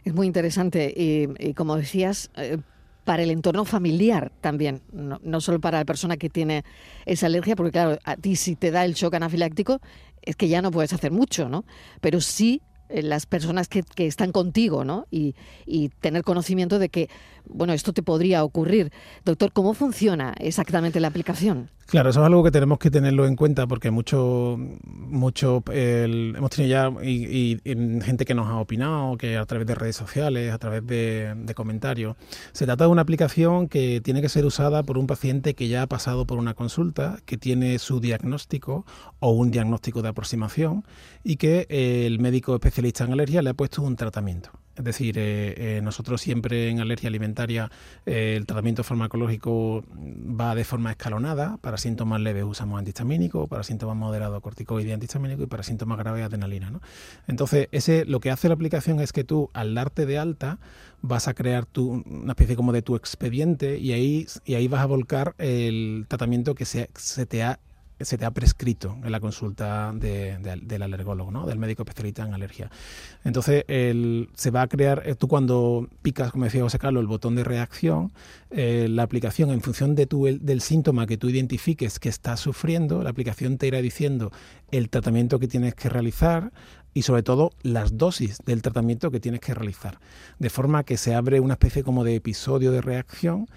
Es 0.08 0.14
muy 0.14 0.26
interesante 0.26 0.94
y, 0.96 1.54
como 1.54 1.76
decías, 1.76 2.32
eh, 2.38 2.60
para 3.04 3.24
el 3.24 3.30
entorno 3.30 3.66
familiar 3.66 4.32
también, 4.40 4.82
no, 4.94 5.42
solo 5.42 5.60
para 5.60 5.80
la 5.80 5.84
persona 5.84 6.16
que 6.16 6.30
tiene 6.30 6.64
esa 7.06 7.26
alergia, 7.26 7.58
porque 7.58 7.74
claro, 7.74 8.00
a 8.06 8.16
ti 8.16 8.38
si 8.38 8.56
te 8.56 8.72
da 8.72 8.86
el 8.86 8.94
shock 8.94 9.16
anafiláctico 9.16 9.82
es 10.22 10.38
que 10.38 10.48
ya 10.48 10.62
no 10.62 10.72
puedes 10.72 10.94
hacer 10.94 11.12
mucho, 11.12 11.50
¿no? 11.50 11.66
Pero 12.00 12.22
sí 12.22 12.62
eh, 12.88 13.02
las 13.02 13.26
personas 13.26 13.68
que, 13.68 13.84
que, 13.84 14.08
están 14.08 14.32
contigo, 14.32 14.86
¿no? 14.86 15.08
Y, 15.12 15.36
y, 15.66 15.90
tener 15.90 16.24
conocimiento 16.24 16.80
de 16.80 16.88
que, 16.88 17.10
bueno, 17.44 17.74
esto 17.74 17.92
te 17.92 18.02
podría 18.02 18.46
ocurrir. 18.46 18.94
Doctor, 19.26 19.52
¿cómo 19.52 19.74
funciona 19.74 20.34
exactamente 20.40 21.02
la 21.02 21.10
aplicación? 21.10 21.70
Claro, 21.88 22.10
eso 22.10 22.20
es 22.20 22.26
algo 22.26 22.44
que 22.44 22.52
tenemos 22.52 22.80
que 22.80 22.92
tenerlo 22.92 23.26
en 23.26 23.38
cuenta 23.38 23.66
porque 23.66 23.92
mucho, 23.92 24.58
mucho 24.84 25.64
hemos 25.72 26.52
tenido 26.52 26.70
ya 26.70 27.06
y, 27.06 27.62
gente 28.04 28.26
que 28.26 28.34
nos 28.34 28.48
ha 28.48 28.58
opinado, 28.58 29.16
que 29.18 29.38
a 29.38 29.46
través 29.46 29.68
de 29.68 29.74
redes 29.74 29.96
sociales, 29.96 30.52
a 30.54 30.58
través 30.58 30.86
de, 30.86 31.54
comentarios. 31.56 32.18
Se 32.52 32.66
trata 32.66 32.84
de 32.84 32.90
una 32.90 33.04
aplicación 33.04 33.70
que 33.70 34.02
tiene 34.02 34.22
que 34.22 34.28
ser 34.28 34.46
usada 34.46 34.84
por 34.84 34.98
un 34.98 35.08
paciente 35.08 35.56
que 35.56 35.70
ya 35.70 35.84
ha 35.84 35.88
pasado 35.88 36.26
por 36.28 36.40
una 36.40 36.54
consulta, 36.56 37.20
que 37.26 37.38
tiene 37.38 37.80
su 37.80 38.02
diagnóstico 38.02 38.86
o 39.20 39.32
un 39.32 39.50
diagnóstico 39.50 40.02
de 40.02 40.10
aproximación 40.10 40.84
y 41.24 41.38
que 41.38 41.68
el 41.70 42.20
médico 42.20 42.54
especialista 42.54 43.06
en 43.06 43.14
alergia 43.14 43.42
le 43.42 43.52
ha 43.52 43.54
puesto 43.54 43.82
un 43.82 43.96
tratamiento. 43.96 44.52
Es 44.78 44.84
decir, 44.84 45.16
eh, 45.18 45.82
nosotros 45.84 46.22
siempre 46.22 46.70
en 46.70 46.80
alergia 46.80 47.10
alimentaria 47.10 47.72
el 48.06 48.46
tratamiento 48.46 48.84
farmacológico 48.84 49.84
va 49.94 50.56
de 50.56 50.64
forma 50.64 50.92
escalonada. 50.92 51.58
Para 51.58 51.78
síntomas 51.78 52.22
leves 52.22 52.44
usamos 52.44 52.78
antihistamínico, 52.78 53.48
para 53.48 53.64
síntomas 53.64 53.96
moderados 53.96 54.42
corticoide 54.42 54.94
antihistamínico 54.94 55.44
y 55.44 55.48
para 55.48 55.64
síntomas 55.64 55.98
graves 55.98 56.24
adrenalina. 56.24 56.70
¿no? 56.70 56.82
Entonces, 57.28 57.68
ese, 57.72 58.06
lo 58.06 58.20
que 58.20 58.32
hace 58.32 58.48
la 58.48 58.54
aplicación 58.54 59.00
es 59.00 59.12
que 59.12 59.24
tú, 59.24 59.50
al 59.54 59.74
darte 59.74 60.06
de 60.06 60.18
alta, 60.18 60.60
vas 61.02 61.28
a 61.28 61.34
crear 61.34 61.66
tu, 61.66 62.04
una 62.06 62.34
especie 62.34 62.56
como 62.56 62.72
de 62.72 62.82
tu 62.82 62.96
expediente 62.96 63.78
y 63.78 63.94
ahí, 63.94 64.28
y 64.46 64.56
ahí 64.56 64.68
vas 64.68 64.82
a 64.82 64.86
volcar 64.86 65.36
el 65.38 66.06
tratamiento 66.08 66.56
que 66.56 66.66
se, 66.66 66.90
se 66.96 67.26
te 67.26 67.44
ha 67.44 67.60
se 68.00 68.18
te 68.18 68.26
ha 68.26 68.32
prescrito 68.32 68.98
en 69.04 69.12
la 69.12 69.20
consulta 69.20 69.92
del 69.94 70.82
alergólogo, 70.82 71.32
¿no? 71.32 71.46
del 71.46 71.60
médico 71.60 71.84
especialista 71.84 72.24
en 72.24 72.34
alergia. 72.34 72.70
Entonces, 73.24 73.66
el, 73.68 74.30
se 74.36 74.52
va 74.52 74.64
a 74.64 74.68
crear, 74.68 75.04
eh, 75.06 75.16
tú 75.16 75.28
cuando 75.28 75.88
picas, 76.02 76.32
como 76.32 76.46
decía 76.46 76.62
José 76.62 76.80
Carlos, 76.80 77.02
el 77.02 77.08
botón 77.08 77.36
de 77.36 77.44
reacción, 77.44 78.12
eh, 78.52 78.88
la 78.90 79.04
aplicación, 79.04 79.52
en 79.52 79.62
función 79.62 79.96
de 79.96 80.06
tu, 80.06 80.26
del 80.26 80.62
síntoma 80.62 81.08
que 81.08 81.18
tú 81.18 81.30
identifiques 81.30 82.00
que 82.00 82.10
estás 82.10 82.40
sufriendo, 82.40 83.04
la 83.04 83.10
aplicación 83.10 83.58
te 83.58 83.68
irá 83.68 83.82
diciendo 83.82 84.32
el 84.72 84.90
tratamiento 84.90 85.40
que 85.40 85.48
tienes 85.48 85.76
que 85.76 85.90
realizar, 85.90 86.52
y 86.98 87.04
sobre 87.04 87.22
todo 87.22 87.52
las 87.62 87.96
dosis 87.96 88.40
del 88.44 88.64
tratamiento 88.64 89.12
que 89.12 89.20
tienes 89.20 89.40
que 89.40 89.54
realizar. 89.54 90.00
De 90.40 90.50
forma 90.50 90.84
que 90.84 90.98
se 90.98 91.14
abre 91.14 91.40
una 91.40 91.54
especie 91.54 91.84
como 91.84 92.04
de 92.04 92.16
episodio 92.16 92.72
de 92.72 92.82
reacción 92.82 93.48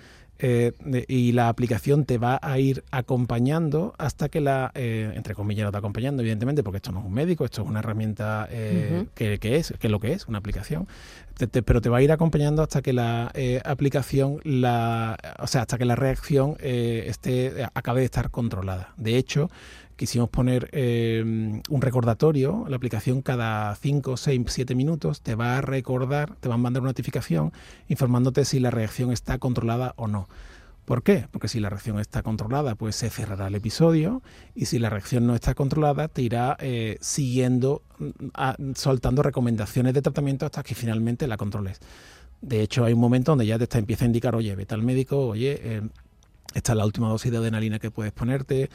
eh, 0.43 0.73
y 1.07 1.33
la 1.33 1.49
aplicación 1.49 2.07
te 2.07 2.17
va 2.17 2.39
a 2.41 2.59
ir 2.59 2.83
acompañando 2.91 3.95
hasta 3.99 4.31
que 4.31 4.41
la, 4.41 4.73
eh, 4.75 5.13
entre 5.15 5.35
comillas, 5.35 5.67
no 5.67 5.73
te 5.73 5.77
acompañando, 5.79 6.23
evidentemente, 6.23 6.63
porque 6.63 6.79
esto 6.79 6.93
no 6.93 7.01
es 7.01 7.05
un 7.05 7.13
médico, 7.13 7.45
esto 7.45 7.63
es 7.63 7.69
una 7.69 7.81
herramienta 7.81 8.49
eh, 8.51 9.07
que, 9.15 9.35
es, 9.57 9.75
que 9.79 9.87
es 9.87 9.91
lo 9.91 10.01
que 10.01 10.13
es, 10.13 10.29
una 10.29 10.39
aplicación, 10.39 10.89
pero 11.65 11.83
te 11.83 11.91
va 11.91 11.99
a 11.99 12.03
ir 12.03 12.11
acompañando 12.11 12.63
hasta 12.63 12.81
que 12.81 12.95
la 12.95 13.33
aplicación, 13.65 14.41
la, 14.45 15.19
o 15.39 15.47
sea, 15.47 15.63
hasta 15.63 15.77
que 15.77 15.85
la 15.85 15.97
reacción 15.97 16.57
esté, 16.61 17.67
acabe 17.75 18.01
de 18.01 18.07
estar 18.07 18.31
controlada. 18.31 18.95
De 18.97 19.17
hecho, 19.17 19.51
quisimos 20.01 20.31
poner 20.31 20.71
eh, 20.73 21.23
un 21.23 21.83
recordatorio, 21.83 22.65
la 22.69 22.77
aplicación 22.77 23.21
cada 23.21 23.75
5, 23.75 24.17
6, 24.17 24.41
7 24.47 24.75
minutos 24.75 25.21
te 25.21 25.35
va 25.35 25.59
a 25.59 25.61
recordar, 25.61 26.37
te 26.41 26.49
va 26.49 26.55
a 26.55 26.57
mandar 26.57 26.81
una 26.81 26.89
notificación 26.89 27.53
informándote 27.87 28.47
si 28.47 28.61
la 28.61 28.71
reacción 28.71 29.13
está 29.13 29.37
controlada 29.37 29.93
o 29.97 30.09
no. 30.09 30.27
¿Por 30.87 31.03
qué? 31.03 31.27
Porque 31.31 31.49
si 31.49 31.61
la 31.61 31.69
reacción 31.69 32.01
está 32.01 32.23
controlada, 32.23 32.77
pues 32.77 32.97
se 32.97 33.11
cerrará 33.11 33.49
el 33.49 33.57
episodio 33.57 34.23
y 34.55 34.65
si 34.65 34.79
la 34.79 34.89
reacción 34.89 35.27
no 35.27 35.35
está 35.35 35.53
controlada, 35.53 36.09
te 36.09 36.23
irá 36.23 36.57
eh, 36.61 36.97
siguiendo, 37.03 37.83
mm, 37.99 38.73
soltando 38.77 39.23
recomendaciones 39.23 39.93
de 39.93 40.01
tratamiento 40.01 40.47
hasta 40.47 40.63
que 40.63 40.75
finalmente 40.75 41.27
la 41.27 41.37
controles. 41.37 41.79
De 42.41 42.63
hecho, 42.63 42.87
hay 42.87 42.95
un 42.95 43.01
momento 43.01 43.33
donde 43.33 43.45
ya 43.45 43.59
te 43.59 43.65
está, 43.65 43.77
empieza 43.77 44.07
a 44.07 44.07
indicar, 44.07 44.35
oye, 44.35 44.57
vete 44.57 44.75
al 44.75 44.83
médico, 44.83 45.27
oye, 45.27 45.61
eh, 45.63 45.83
esta 46.55 46.73
es 46.73 46.79
la 46.79 46.87
última 46.87 47.11
dosis 47.11 47.31
de 47.31 47.37
adrenalina 47.37 47.79
que 47.79 47.91
puedes 47.91 48.13
ponerte, 48.13 48.71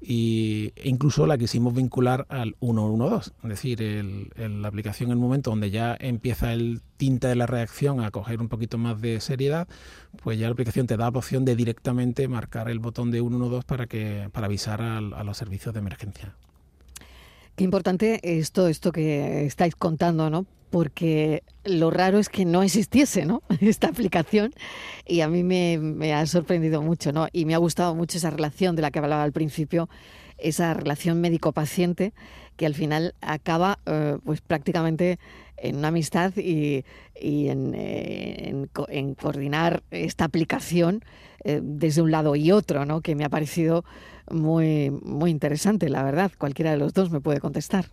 y 0.00 0.72
incluso 0.84 1.26
la 1.26 1.38
quisimos 1.38 1.74
vincular 1.74 2.26
al 2.28 2.56
112, 2.60 3.32
es 3.42 3.48
decir, 3.48 3.82
el, 3.82 4.30
la 4.62 4.68
aplicación 4.68 5.10
en 5.10 5.14
el 5.14 5.18
momento 5.18 5.50
donde 5.50 5.70
ya 5.70 5.96
empieza 5.98 6.52
el 6.52 6.80
tinte 6.96 7.26
de 7.26 7.34
la 7.34 7.46
reacción 7.46 8.00
a 8.00 8.10
coger 8.10 8.40
un 8.40 8.48
poquito 8.48 8.78
más 8.78 9.00
de 9.00 9.20
seriedad, 9.20 9.66
pues 10.22 10.38
ya 10.38 10.46
la 10.46 10.52
aplicación 10.52 10.86
te 10.86 10.96
da 10.96 11.10
la 11.10 11.18
opción 11.18 11.44
de 11.44 11.56
directamente 11.56 12.28
marcar 12.28 12.70
el 12.70 12.78
botón 12.78 13.10
de 13.10 13.18
112 13.18 13.66
para 13.66 13.86
que 13.86 14.28
para 14.32 14.46
avisar 14.46 14.80
a 14.82 15.00
los 15.00 15.36
servicios 15.36 15.74
de 15.74 15.80
emergencia. 15.80 16.34
Qué 17.56 17.64
importante 17.64 18.20
es 18.22 18.52
todo 18.52 18.68
esto 18.68 18.92
que 18.92 19.44
estáis 19.44 19.74
contando, 19.74 20.30
¿no? 20.30 20.46
Porque 20.70 21.42
lo 21.64 21.90
raro 21.90 22.18
es 22.18 22.28
que 22.28 22.44
no 22.44 22.62
existiese, 22.62 23.24
¿no? 23.24 23.42
Esta 23.60 23.88
aplicación 23.88 24.52
y 25.06 25.20
a 25.20 25.28
mí 25.28 25.42
me, 25.42 26.12
ha 26.12 26.26
sorprendido 26.26 26.82
mucho, 26.82 27.12
¿no? 27.12 27.28
Y 27.32 27.44
me 27.44 27.54
ha 27.54 27.58
gustado 27.58 27.94
mucho 27.94 28.18
esa 28.18 28.30
relación 28.30 28.76
de 28.76 28.82
la 28.82 28.90
que 28.90 28.98
hablaba 28.98 29.22
al 29.22 29.32
principio, 29.32 29.88
esa 30.36 30.74
relación 30.74 31.20
médico-paciente 31.20 32.12
que 32.56 32.66
al 32.66 32.74
final 32.74 33.14
acaba, 33.20 33.78
eh, 33.86 34.18
pues 34.24 34.40
prácticamente 34.40 35.18
en 35.56 35.76
una 35.76 35.88
amistad 35.88 36.32
y, 36.36 36.84
eh, 37.14 38.66
en, 38.88 39.14
coordinar 39.14 39.82
esta 39.90 40.24
aplicación 40.24 41.04
eh, 41.44 41.60
desde 41.62 42.02
un 42.02 42.10
lado 42.10 42.36
y 42.36 42.50
otro, 42.50 42.84
¿no? 42.84 43.00
Que 43.00 43.14
me 43.14 43.24
ha 43.24 43.28
parecido 43.28 43.84
muy, 44.30 44.90
muy 44.90 45.30
interesante, 45.30 45.88
la 45.88 46.02
verdad. 46.02 46.32
Cualquiera 46.36 46.72
de 46.72 46.78
los 46.78 46.92
dos 46.92 47.10
me 47.10 47.20
puede 47.20 47.40
contestar. 47.40 47.86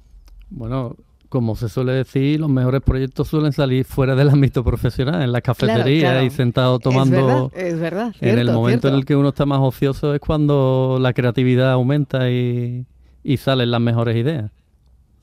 Bueno, 0.50 0.96
como 1.30 1.56
se 1.56 1.70
suele 1.70 1.94
decir, 1.94 2.40
los 2.40 2.50
mejores 2.50 2.82
proyectos 2.82 3.28
suelen 3.28 3.54
salir 3.54 3.86
fuera 3.86 4.16
del 4.16 4.30
ámbito 4.30 4.64
profesional, 4.64 5.22
en 5.22 5.32
la 5.32 5.42
cafetería 5.42 6.24
y 6.24 6.30
sentado 6.30 6.80
tomando. 6.80 7.52
Es 7.54 7.80
verdad, 7.80 8.14
en 8.22 8.40
el 8.40 8.52
momento 8.52 8.88
en 8.88 8.96
el 8.96 9.06
que 9.06 9.16
uno 9.16 9.30
está 9.30 9.46
más 9.46 9.60
ocioso 9.62 10.14
es 10.14 10.20
cuando 10.20 10.98
la 11.00 11.14
creatividad 11.14 11.72
aumenta 11.72 12.30
y, 12.30 12.86
y 13.24 13.38
salen 13.38 13.72
las 13.72 13.82
mejores 13.82 14.16
ideas. 14.16 14.52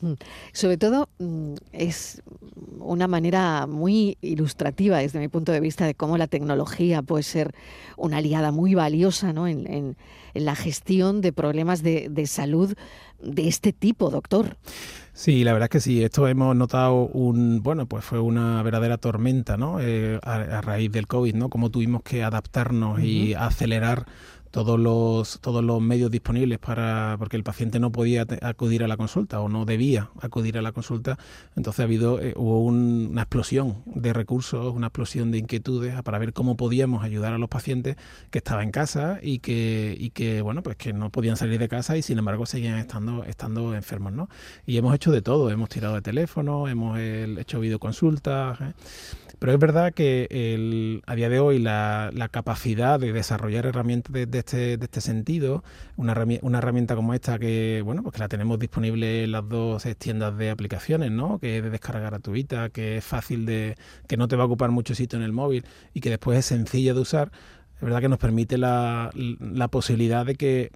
Mm. 0.03 0.15
Sobre 0.53 0.77
todo 0.77 1.09
mm, 1.21 1.55
es 1.73 2.23
una 2.81 3.07
manera 3.07 3.67
muy 3.69 4.19
ilustrativa 4.21 4.99
desde 4.99 5.21
mi 5.21 5.29
punto 5.29 5.53
de 5.53 5.61
vista 5.61 5.87
de 5.87 5.95
cómo 5.95 6.19
la 6.19 6.27
tecnología 6.27 7.03
puede 7.03 7.23
ser 7.23 7.55
una 7.97 8.17
aliada 8.17 8.51
muy 8.51 8.75
valiosa 8.75 9.33
¿no? 9.33 9.47
en, 9.47 9.97
la 10.35 10.57
gestión 10.57 11.21
de 11.21 11.33
problemas 11.33 11.83
de, 11.83 12.27
salud 12.27 12.75
de 13.23 13.49
este 13.49 13.73
tipo, 13.73 14.11
doctor. 14.11 14.57
Sí, 15.13 15.45
la 15.45 15.53
verdad 15.53 15.67
es 15.67 15.71
que 15.71 15.81
sí. 15.81 16.03
Esto 16.03 16.27
hemos 16.27 16.57
notado 16.57 17.07
un, 17.09 17.63
bueno, 17.63 17.87
pues 17.87 18.03
fue 18.03 18.19
una 18.19 18.63
verdadera 18.63 18.97
tormenta, 18.97 19.59
¿no? 19.59 19.79
Eh, 19.79 20.19
a, 20.23 20.63
raíz 20.63 20.91
del 20.91 21.07
COVID, 21.07 21.35
¿no? 21.35 21.51
Cómo 21.51 21.71
tuvimos 21.71 22.03
que 22.03 22.25
adaptarnos 22.25 23.01
y 23.01 23.35
acelerar 23.35 24.07
todos 24.53 24.79
los, 24.79 25.41
todos 25.41 25.65
los 25.65 25.81
medios 25.81 26.11
disponibles 26.11 26.59
para, 26.59 27.17
porque 27.19 27.37
el 27.37 27.43
paciente 27.43 27.81
no 27.81 27.91
podía 27.91 28.27
acudir 28.43 28.85
a 28.85 28.89
la 28.89 28.97
consulta 28.99 29.41
o 29.41 29.49
no 29.49 29.65
debía 29.65 30.11
acudir 30.21 30.59
a 30.59 30.63
la 30.63 30.73
consulta. 30.73 31.19
Entonces 31.57 31.81
ha 31.81 31.85
habido, 31.85 32.21
eh, 32.21 32.35
hubo 32.37 32.63
una 32.63 33.23
explosión 33.23 33.83
de 33.87 34.13
recursos, 34.13 34.75
una 34.75 34.89
explosión 34.89 35.31
de 35.31 35.39
inquietudes 35.39 36.01
para 36.03 36.19
ver 36.19 36.35
cómo 36.35 36.57
podíamos 36.57 37.03
ayudar 37.03 37.33
a 37.33 37.39
los 37.39 37.49
pacientes 37.49 37.97
que 38.31 38.39
estaban 38.39 38.65
en 38.65 38.71
casa 38.73 39.19
y 39.23 39.39
que, 39.39 39.97
y 39.99 40.11
que, 40.11 40.43
bueno, 40.43 40.63
pues 40.63 40.77
que 40.77 40.93
no 40.93 41.11
podían 41.11 41.39
salir 41.39 41.59
de 41.59 41.69
casa 41.69 41.97
y 41.97 42.03
sin 42.03 42.19
embargo 42.19 42.45
seguían 42.45 42.79
estando, 42.79 43.25
estando 43.25 43.75
enfermos, 43.75 44.13
¿no? 44.13 44.29
Y 44.67 44.77
hemos 44.77 44.95
hecho 44.95 45.11
de 45.11 45.23
todo, 45.23 45.51
hemos 45.51 45.71
tirado 45.71 45.95
de 45.95 46.03
teléfono, 46.03 46.69
hemos 46.69 46.99
hecho 46.99 47.59
videoconsultas, 47.59 48.61
¿eh? 48.61 48.75
Pero 49.43 49.55
es 49.55 49.59
verdad 49.59 49.93
que 49.93 50.29
el, 50.31 51.03
a 51.05 51.17
día 51.17 51.29
de 51.29 51.41
hoy 51.41 51.59
la, 51.59 52.13
capacidad 52.31 53.01
de 53.01 53.13
desarrollar 53.13 53.67
herramientas 53.67 54.13
de, 54.13 54.29
este, 54.39 54.75
este 54.75 55.01
sentido, 55.01 55.65
una, 55.97 56.13
herramienta 56.13 56.95
como 56.95 57.13
esta 57.13 57.41
que, 57.41 57.83
bueno, 57.85 58.05
pues 58.05 58.13
que 58.13 58.21
la 58.21 58.29
tenemos 58.29 58.61
disponible 58.61 59.25
en 59.25 59.33
las 59.33 59.49
dos 59.49 59.83
tiendas 59.99 60.39
de 60.39 60.51
aplicaciones, 60.51 61.11
¿no? 61.11 61.41
Que 61.41 61.57
es 61.57 61.65
de 61.65 61.71
descarga 61.71 62.03
gratuita, 62.03 62.69
que 62.69 62.99
es 62.99 63.05
fácil 63.05 63.45
de, 63.45 63.75
que 64.07 64.17
no 64.17 64.29
te 64.29 64.37
va 64.37 64.45
a 64.45 64.47
ocupar 64.47 64.71
mucho 64.71 64.95
sitio 64.95 65.19
en 65.19 65.25
el 65.25 65.33
móvil 65.33 65.65
y 65.93 65.99
que 66.03 66.11
después 66.11 66.39
es 66.39 66.47
sencilla 66.47 66.95
de 66.95 67.01
usar, 67.01 67.33
es 67.75 67.83
verdad 67.83 68.01
que 68.01 68.09
nos 68.09 68.21
permite 68.21 68.59
la, 68.59 69.11
posibilidad 69.73 70.25
de 70.25 70.37
que 70.37 70.71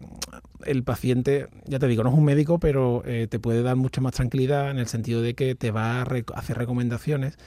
el 0.64 0.82
paciente, 0.82 1.46
ya 1.66 1.78
te 1.78 1.86
digo, 1.86 2.02
no 2.02 2.10
es 2.10 2.16
un 2.16 2.24
médico, 2.24 2.58
pero 2.58 3.04
eh, 3.06 3.28
te 3.30 3.38
puede 3.38 3.62
dar 3.62 3.76
mucha 3.76 4.00
más 4.00 4.14
tranquilidad 4.14 4.72
en 4.72 4.78
el 4.78 4.88
sentido 4.88 5.22
de 5.22 5.34
que 5.34 5.54
te 5.54 5.70
va 5.70 6.00
a 6.00 6.06
hacer 6.34 6.58
recomendaciones 6.58 7.38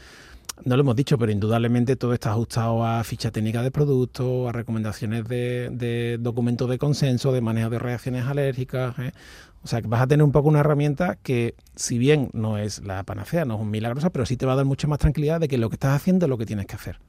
no 0.65 0.75
lo 0.75 0.81
hemos 0.81 0.95
dicho, 0.95 1.17
pero 1.17 1.31
indudablemente 1.31 1.95
todo 1.95 2.13
está 2.13 2.31
ajustado 2.31 2.85
a 2.85 3.03
ficha 3.03 3.31
técnica 3.31 3.61
de 3.61 3.71
producto, 3.71 4.49
a 4.49 4.51
recomendaciones 4.51 5.27
de, 5.27 6.17
documentos 6.19 6.69
de 6.69 6.77
consenso, 6.77 7.31
de 7.31 7.41
manejo 7.41 7.69
de 7.69 7.79
reacciones 7.79 8.25
alérgicas. 8.25 8.97
¿eh? 8.99 9.11
O 9.63 9.67
sea, 9.67 9.81
que 9.81 9.87
vas 9.87 10.01
a 10.01 10.07
tener 10.07 10.23
un 10.23 10.31
poco 10.31 10.49
una 10.49 10.59
herramienta 10.59 11.17
que, 11.21 11.55
si 11.75 11.97
bien 11.97 12.29
no 12.33 12.57
es 12.57 12.83
la 12.83 13.03
panacea, 13.03 13.45
no 13.45 13.55
es 13.55 13.61
un 13.61 13.69
milagrosa, 13.69 14.09
pero 14.09 14.25
sí 14.25 14.37
te 14.37 14.45
va 14.45 14.53
a 14.53 14.55
dar 14.55 14.65
mucha 14.65 14.87
más 14.87 14.99
tranquilidad 14.99 15.39
de 15.39 15.47
que 15.47 15.57
lo 15.57 15.69
que 15.69 15.75
estás 15.75 15.95
haciendo 15.95 16.25
es 16.25 16.29
lo 16.29 16.37
que 16.37 16.45
tienes 16.45 16.65
que 16.65 16.75
hacer. 16.75 16.99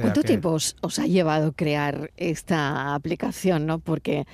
¿Cuánto 0.00 0.22
tiempo 0.22 0.50
os, 0.50 0.76
os, 0.80 0.98
ha 0.98 1.06
llevado 1.06 1.52
crear 1.52 2.10
esta 2.16 2.94
aplicación? 2.94 3.66
¿no? 3.66 3.78
Porque 3.78 4.26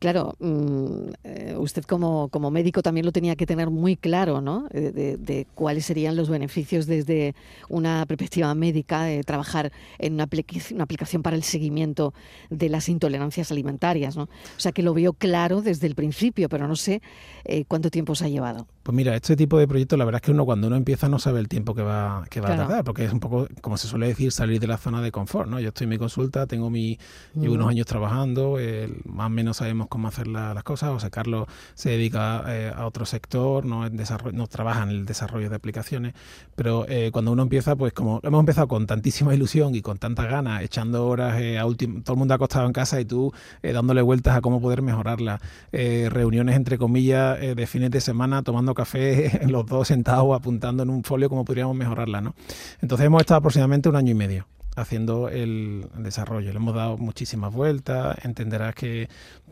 Claro, 0.00 0.34
mm, 0.38 1.10
eh, 1.24 1.56
usted 1.58 1.84
como, 1.84 2.30
como, 2.30 2.50
médico 2.50 2.82
también 2.82 3.04
lo 3.04 3.12
tenía 3.12 3.36
que 3.36 3.44
tener 3.44 3.68
muy 3.68 3.96
claro, 3.96 4.40
¿no? 4.40 4.66
Eh, 4.72 5.16
de, 5.18 5.46
cuáles 5.54 5.84
serían 5.84 6.16
los 6.16 6.30
beneficios 6.30 6.86
desde 6.86 7.34
una 7.68 8.06
perspectiva 8.06 8.54
médica 8.54 9.02
de 9.02 9.22
trabajar 9.24 9.72
en 9.98 10.14
una, 10.14 10.22
aplicación 10.24 11.22
para 11.22 11.36
el 11.36 11.42
seguimiento 11.42 12.14
de 12.48 12.70
las 12.70 12.88
intolerancias 12.88 13.52
alimentarias, 13.52 14.16
¿no? 14.16 14.22
O 14.22 14.60
sea 14.60 14.72
que 14.72 14.82
lo 14.82 14.94
veo 14.94 15.12
claro 15.12 15.60
desde 15.60 15.86
el 15.86 15.94
principio, 15.94 16.48
pero 16.48 16.66
no 16.66 16.76
sé 16.76 17.02
eh, 17.44 17.66
cuánto 17.68 17.90
tiempo 17.90 18.12
os 18.14 18.22
ha 18.22 18.28
llevado. 18.28 18.66
Pues 18.82 18.96
mira, 18.96 19.14
este 19.14 19.36
tipo 19.36 19.58
de 19.58 19.68
proyectos, 19.68 19.98
la 19.98 20.06
verdad 20.06 20.20
es 20.22 20.26
que 20.26 20.30
uno 20.30 20.46
cuando 20.46 20.66
uno 20.66 20.76
empieza 20.76 21.06
no 21.06 21.18
sabe 21.18 21.38
el 21.38 21.48
tiempo 21.48 21.74
que 21.74 21.82
va, 21.82 22.24
que 22.30 22.40
va 22.40 22.54
a 22.54 22.56
tardar, 22.56 22.82
porque 22.82 23.04
es 23.04 23.12
un 23.12 23.20
poco, 23.20 23.46
como 23.60 23.76
se 23.76 23.86
suele 23.86 24.06
decir, 24.06 24.32
salir 24.32 24.58
de 24.58 24.66
la 24.66 24.78
zona 24.78 25.02
de 25.02 25.12
confort, 25.12 25.50
¿no? 25.50 25.60
Yo 25.60 25.68
estoy 25.68 25.84
en 25.84 25.90
mi 25.90 25.98
consulta, 25.98 26.46
tengo 26.46 26.70
mi, 26.70 26.98
llevo 27.34 27.54
unos 27.54 27.68
años 27.68 27.86
trabajando, 27.86 28.56
más 29.04 29.26
o 29.26 29.30
menos 29.30 29.58
sabemos 29.58 29.88
cómo 29.88 30.08
hacer 30.08 30.28
las 30.28 30.62
cosas, 30.64 30.90
o 30.90 30.98
sea, 30.98 31.10
Carlos 31.10 31.46
se 31.74 31.90
dedica 31.90 32.42
eh, 32.48 32.72
a 32.74 32.86
otro 32.86 33.04
sector, 33.04 33.66
no, 33.66 33.86
en 33.86 33.98
desarrollo, 33.98 34.36
no 34.36 34.46
trabaja 34.46 34.82
en 34.84 34.88
el 34.88 35.04
desarrollo 35.04 35.50
de 35.50 35.56
aplicaciones, 35.56 36.14
pero 36.56 36.86
eh, 36.88 37.10
cuando 37.12 37.32
uno 37.32 37.42
empieza, 37.42 37.76
pues 37.76 37.92
como 37.92 38.20
hemos 38.22 38.40
empezado 38.40 38.66
con 38.66 38.86
tantísima 38.86 39.34
ilusión 39.34 39.74
y 39.74 39.82
con 39.82 39.98
tantas 39.98 40.26
ganas, 40.26 40.62
echando 40.62 41.06
horas 41.06 41.38
eh, 41.38 41.58
a 41.58 41.66
último, 41.66 42.02
todo 42.02 42.14
el 42.14 42.18
mundo 42.18 42.32
acostado 42.32 42.66
en 42.66 42.72
casa 42.72 42.98
y 42.98 43.04
tú 43.04 43.30
dándole 43.62 44.00
vueltas 44.00 44.36
a 44.36 44.40
cómo 44.40 44.58
poder 44.58 44.80
mejorarla, 44.80 45.38
reuniones 45.70 46.56
entre 46.56 46.78
comillas 46.78 47.38
de 47.40 47.66
fines 47.66 47.90
de 47.90 48.00
semana 48.00 48.42
tomando 48.42 48.69
café 48.74 49.40
los 49.48 49.66
dos 49.66 49.88
sentados 49.88 50.34
apuntando 50.34 50.82
en 50.82 50.90
un 50.90 51.04
folio 51.04 51.28
cómo 51.28 51.44
podríamos 51.44 51.76
mejorarla, 51.76 52.20
¿no? 52.20 52.34
Entonces 52.80 53.06
hemos 53.06 53.20
estado 53.20 53.38
aproximadamente 53.38 53.88
un 53.88 53.96
año 53.96 54.10
y 54.12 54.14
medio 54.14 54.46
haciendo 54.76 55.28
el 55.28 55.86
desarrollo. 55.98 56.50
Le 56.50 56.56
hemos 56.56 56.74
dado 56.74 56.96
muchísimas 56.96 57.52
vueltas. 57.52 58.16
Entenderás 58.24 58.74
que, 58.74 59.08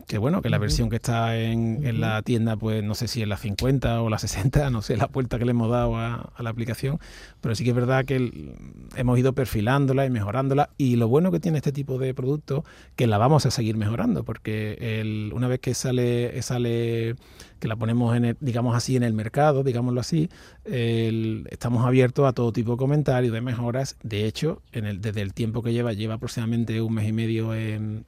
que 0.07 0.17
bueno, 0.17 0.41
que 0.41 0.49
la 0.49 0.57
versión 0.57 0.89
que 0.89 0.97
está 0.97 1.37
en, 1.37 1.85
en, 1.85 2.01
la 2.01 2.21
tienda, 2.21 2.55
pues 2.55 2.83
no 2.83 2.95
sé 2.95 3.07
si 3.07 3.21
es 3.21 3.27
la 3.27 3.37
50 3.37 4.01
o 4.01 4.09
la 4.09 4.17
60, 4.17 4.69
no 4.71 4.81
sé 4.81 4.97
la 4.97 5.07
vuelta 5.07 5.37
que 5.37 5.45
le 5.45 5.51
hemos 5.51 5.69
dado 5.69 5.97
a, 5.97 6.31
la 6.39 6.49
aplicación, 6.49 6.99
pero 7.41 7.55
sí 7.55 7.63
que 7.63 7.71
es 7.71 7.75
verdad 7.75 8.05
que 8.05 8.55
hemos 8.95 9.19
ido 9.19 9.33
perfilándola 9.33 10.05
y 10.05 10.09
mejorándola. 10.09 10.69
Y 10.77 10.95
lo 10.95 11.07
bueno 11.07 11.31
que 11.31 11.39
tiene 11.39 11.57
este 11.57 11.71
tipo 11.71 11.97
de 11.97 12.13
producto, 12.13 12.63
que 12.95 13.07
la 13.07 13.17
vamos 13.17 13.45
a 13.45 13.51
seguir 13.51 13.77
mejorando, 13.77 14.23
porque 14.23 14.77
el, 14.79 15.31
una 15.33 15.47
vez 15.47 15.59
que 15.59 15.73
sale, 15.73 16.41
sale 16.41 17.15
que 17.59 17.67
la 17.67 17.75
ponemos, 17.75 18.15
en 18.15 18.37
digamos 18.39 18.75
así, 18.75 18.95
en 18.95 19.03
el 19.03 19.13
mercado, 19.13 19.63
digámoslo 19.63 20.01
así, 20.01 20.29
estamos 20.65 21.85
abiertos 21.85 22.27
a 22.27 22.33
todo 22.33 22.51
tipo 22.51 22.71
de 22.71 22.77
comentarios, 22.77 23.33
de 23.33 23.41
mejoras. 23.41 23.97
De 24.03 24.25
hecho, 24.25 24.61
en 24.71 24.85
el, 24.85 25.01
desde 25.01 25.21
el 25.21 25.33
tiempo 25.33 25.61
que 25.61 25.73
lleva, 25.73 25.93
lleva 25.93 26.15
aproximadamente 26.15 26.81
un 26.81 26.93
mes 26.93 27.07
y 27.07 27.13
medio 27.13 27.53
en, 27.53 28.05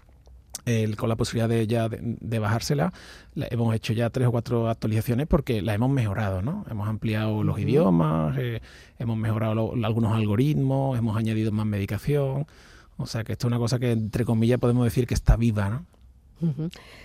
con 0.96 1.10
la 1.10 1.16
posibilidad 1.16 1.50
de 1.50 1.68
ya 1.68 1.90
de, 1.90 2.40
bajársela, 2.40 2.94
hemos 3.36 3.76
hecho 3.76 3.94
ya 3.94 4.10
tres 4.10 4.28
o 4.28 4.32
cuatro 4.32 4.70
actualizaciones 4.70 5.28
porque 5.28 5.62
la 5.62 5.74
hemos 5.74 5.90
mejorado, 5.90 6.42
¿no? 6.42 6.66
Hemos 6.70 6.88
ampliado 6.88 7.44
los 7.44 7.60
idiomas, 7.60 8.38
eh, 8.38 8.62
hemos 9.00 9.18
mejorado 9.18 9.74
algunos 9.84 10.14
algoritmos, 10.14 10.98
hemos 10.98 11.18
añadido 11.18 11.52
más 11.52 11.66
medicación. 11.66 12.46
O 12.98 13.08
sea 13.08 13.24
que 13.24 13.34
esto 13.34 13.48
es 13.48 13.50
una 13.50 13.58
cosa 13.58 13.80
que, 13.80 13.92
entre 13.92 14.26
comillas, 14.26 14.60
podemos 14.60 14.84
decir 14.86 15.08
que 15.08 15.16
está 15.16 15.36
viva, 15.36 15.70
¿no? 15.70 15.86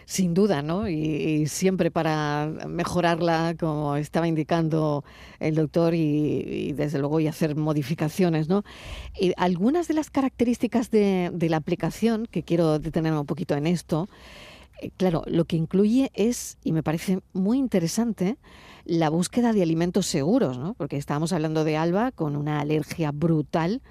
Sin 0.04 0.34
duda, 0.34 0.62
¿no? 0.62 0.88
Y, 0.88 1.46
siempre 1.46 1.90
para 1.90 2.50
mejorarla, 2.66 3.54
como 3.58 3.96
estaba 3.96 4.26
indicando 4.28 5.04
el 5.40 5.54
doctor, 5.54 5.94
y, 5.94 6.72
desde 6.72 6.98
luego 6.98 7.20
y 7.20 7.26
hacer 7.26 7.56
modificaciones, 7.56 8.48
¿no? 8.48 8.64
Y 9.18 9.32
algunas 9.36 9.88
de 9.88 9.94
las 9.94 10.10
características 10.10 10.90
de, 10.90 11.30
la 11.48 11.56
aplicación, 11.56 12.26
que 12.30 12.42
quiero 12.42 12.78
detenerme 12.78 13.20
un 13.20 13.26
poquito 13.26 13.54
en 13.54 13.66
esto, 13.66 14.08
eh, 14.80 14.90
claro, 14.96 15.22
lo 15.26 15.44
que 15.44 15.56
incluye 15.56 16.10
es, 16.14 16.58
y 16.64 16.72
me 16.72 16.82
parece 16.82 17.20
muy 17.32 17.58
interesante, 17.58 18.36
la 18.84 19.10
búsqueda 19.10 19.52
de 19.52 19.62
alimentos 19.62 20.06
seguros, 20.06 20.58
¿no? 20.58 20.74
Porque 20.74 20.96
estábamos 20.96 21.32
hablando 21.32 21.64
de 21.64 21.76
Alba 21.76 22.12
con 22.12 22.36
una 22.36 22.60
alergia 22.60 23.10
brutal 23.12 23.82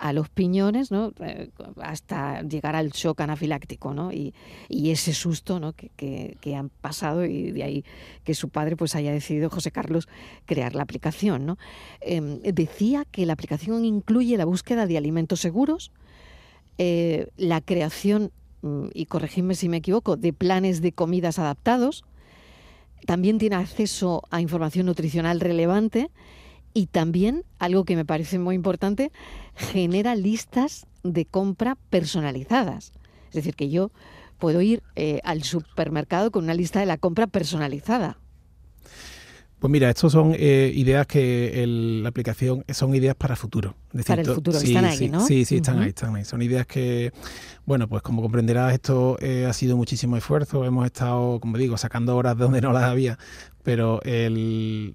a 0.00 0.14
los 0.14 0.30
piñones, 0.30 0.90
¿no? 0.90 1.12
Eh, 1.20 1.50
hasta 1.82 2.40
llegar 2.42 2.74
al 2.74 2.90
shock 2.90 3.20
anafiláctico, 3.20 3.92
¿no? 3.92 4.10
Y, 4.12 4.32
ese 4.70 5.12
susto 5.12 5.60
¿no? 5.60 5.72
que, 5.74 6.56
han 6.56 6.68
pasado 6.68 7.24
y 7.24 7.52
de 7.52 7.62
ahí 7.62 7.84
que 8.24 8.34
su 8.34 8.48
padre 8.48 8.76
pues 8.76 8.96
haya 8.96 9.12
decidido, 9.12 9.50
José 9.50 9.70
Carlos, 9.70 10.08
crear 10.46 10.74
la 10.74 10.82
aplicación. 10.82 11.46
¿no? 11.46 11.58
Em, 12.00 12.40
decía 12.40 13.04
que 13.04 13.24
la 13.24 13.34
aplicación 13.34 13.84
incluye 13.84 14.36
la 14.36 14.46
búsqueda 14.46 14.86
de 14.86 14.96
alimentos 14.96 15.40
seguros, 15.40 15.92
eh, 16.78 17.28
la 17.36 17.60
creación, 17.60 18.32
mm, 18.62 18.86
y 18.94 19.06
corregidme 19.06 19.54
si 19.54 19.68
me 19.68 19.76
equivoco, 19.76 20.16
de 20.16 20.32
planes 20.32 20.80
de 20.80 20.92
comidas 20.92 21.38
adaptados, 21.38 22.04
también 23.06 23.38
tiene 23.38 23.56
acceso 23.56 24.22
a 24.30 24.40
información 24.40 24.86
nutricional 24.86 25.40
relevante 25.40 26.10
y 26.72 26.86
también, 26.86 27.44
algo 27.58 27.84
que 27.84 27.96
me 27.96 28.04
parece 28.04 28.38
muy 28.38 28.54
importante, 28.54 29.12
genera 29.54 30.14
listas 30.14 30.86
de 31.02 31.26
compra 31.26 31.76
personalizadas. 31.90 32.92
Es 33.28 33.34
decir, 33.34 33.54
que 33.54 33.70
yo 33.70 33.90
puedo 34.38 34.60
ir 34.60 34.82
eh, 34.96 35.20
al 35.24 35.42
supermercado 35.42 36.30
con 36.30 36.44
una 36.44 36.54
lista 36.54 36.80
de 36.80 36.86
la 36.86 36.98
compra 36.98 37.26
personalizada. 37.26 38.18
Pues 39.58 39.70
mira, 39.70 39.90
estos 39.90 40.12
son 40.12 40.34
eh, 40.36 40.72
ideas 40.74 41.06
que 41.06 41.64
la 41.66 42.08
aplicación 42.08 42.64
son 42.72 42.94
ideas 42.94 43.14
para 43.14 43.36
futuro. 43.36 43.76
Para 44.06 44.22
el 44.22 44.28
futuro, 44.28 44.58
están 44.58 44.84
ahí, 44.84 45.08
¿no? 45.08 45.26
Sí, 45.26 45.44
sí, 45.44 45.56
están 45.56 45.80
ahí, 45.80 45.88
están 45.88 46.14
ahí. 46.14 46.24
Son 46.24 46.40
ideas 46.42 46.66
que, 46.66 47.12
bueno, 47.66 47.88
pues 47.88 48.02
como 48.02 48.22
comprenderás, 48.22 48.72
esto 48.72 49.16
eh, 49.20 49.46
ha 49.48 49.52
sido 49.52 49.76
muchísimo 49.76 50.16
esfuerzo. 50.16 50.64
Hemos 50.64 50.86
estado, 50.86 51.40
como 51.40 51.58
digo, 51.58 51.76
sacando 51.76 52.16
horas 52.16 52.36
de 52.36 52.44
donde 52.44 52.60
no 52.60 52.72
las 52.72 52.84
había, 52.84 53.18
pero 53.62 54.00
el 54.02 54.94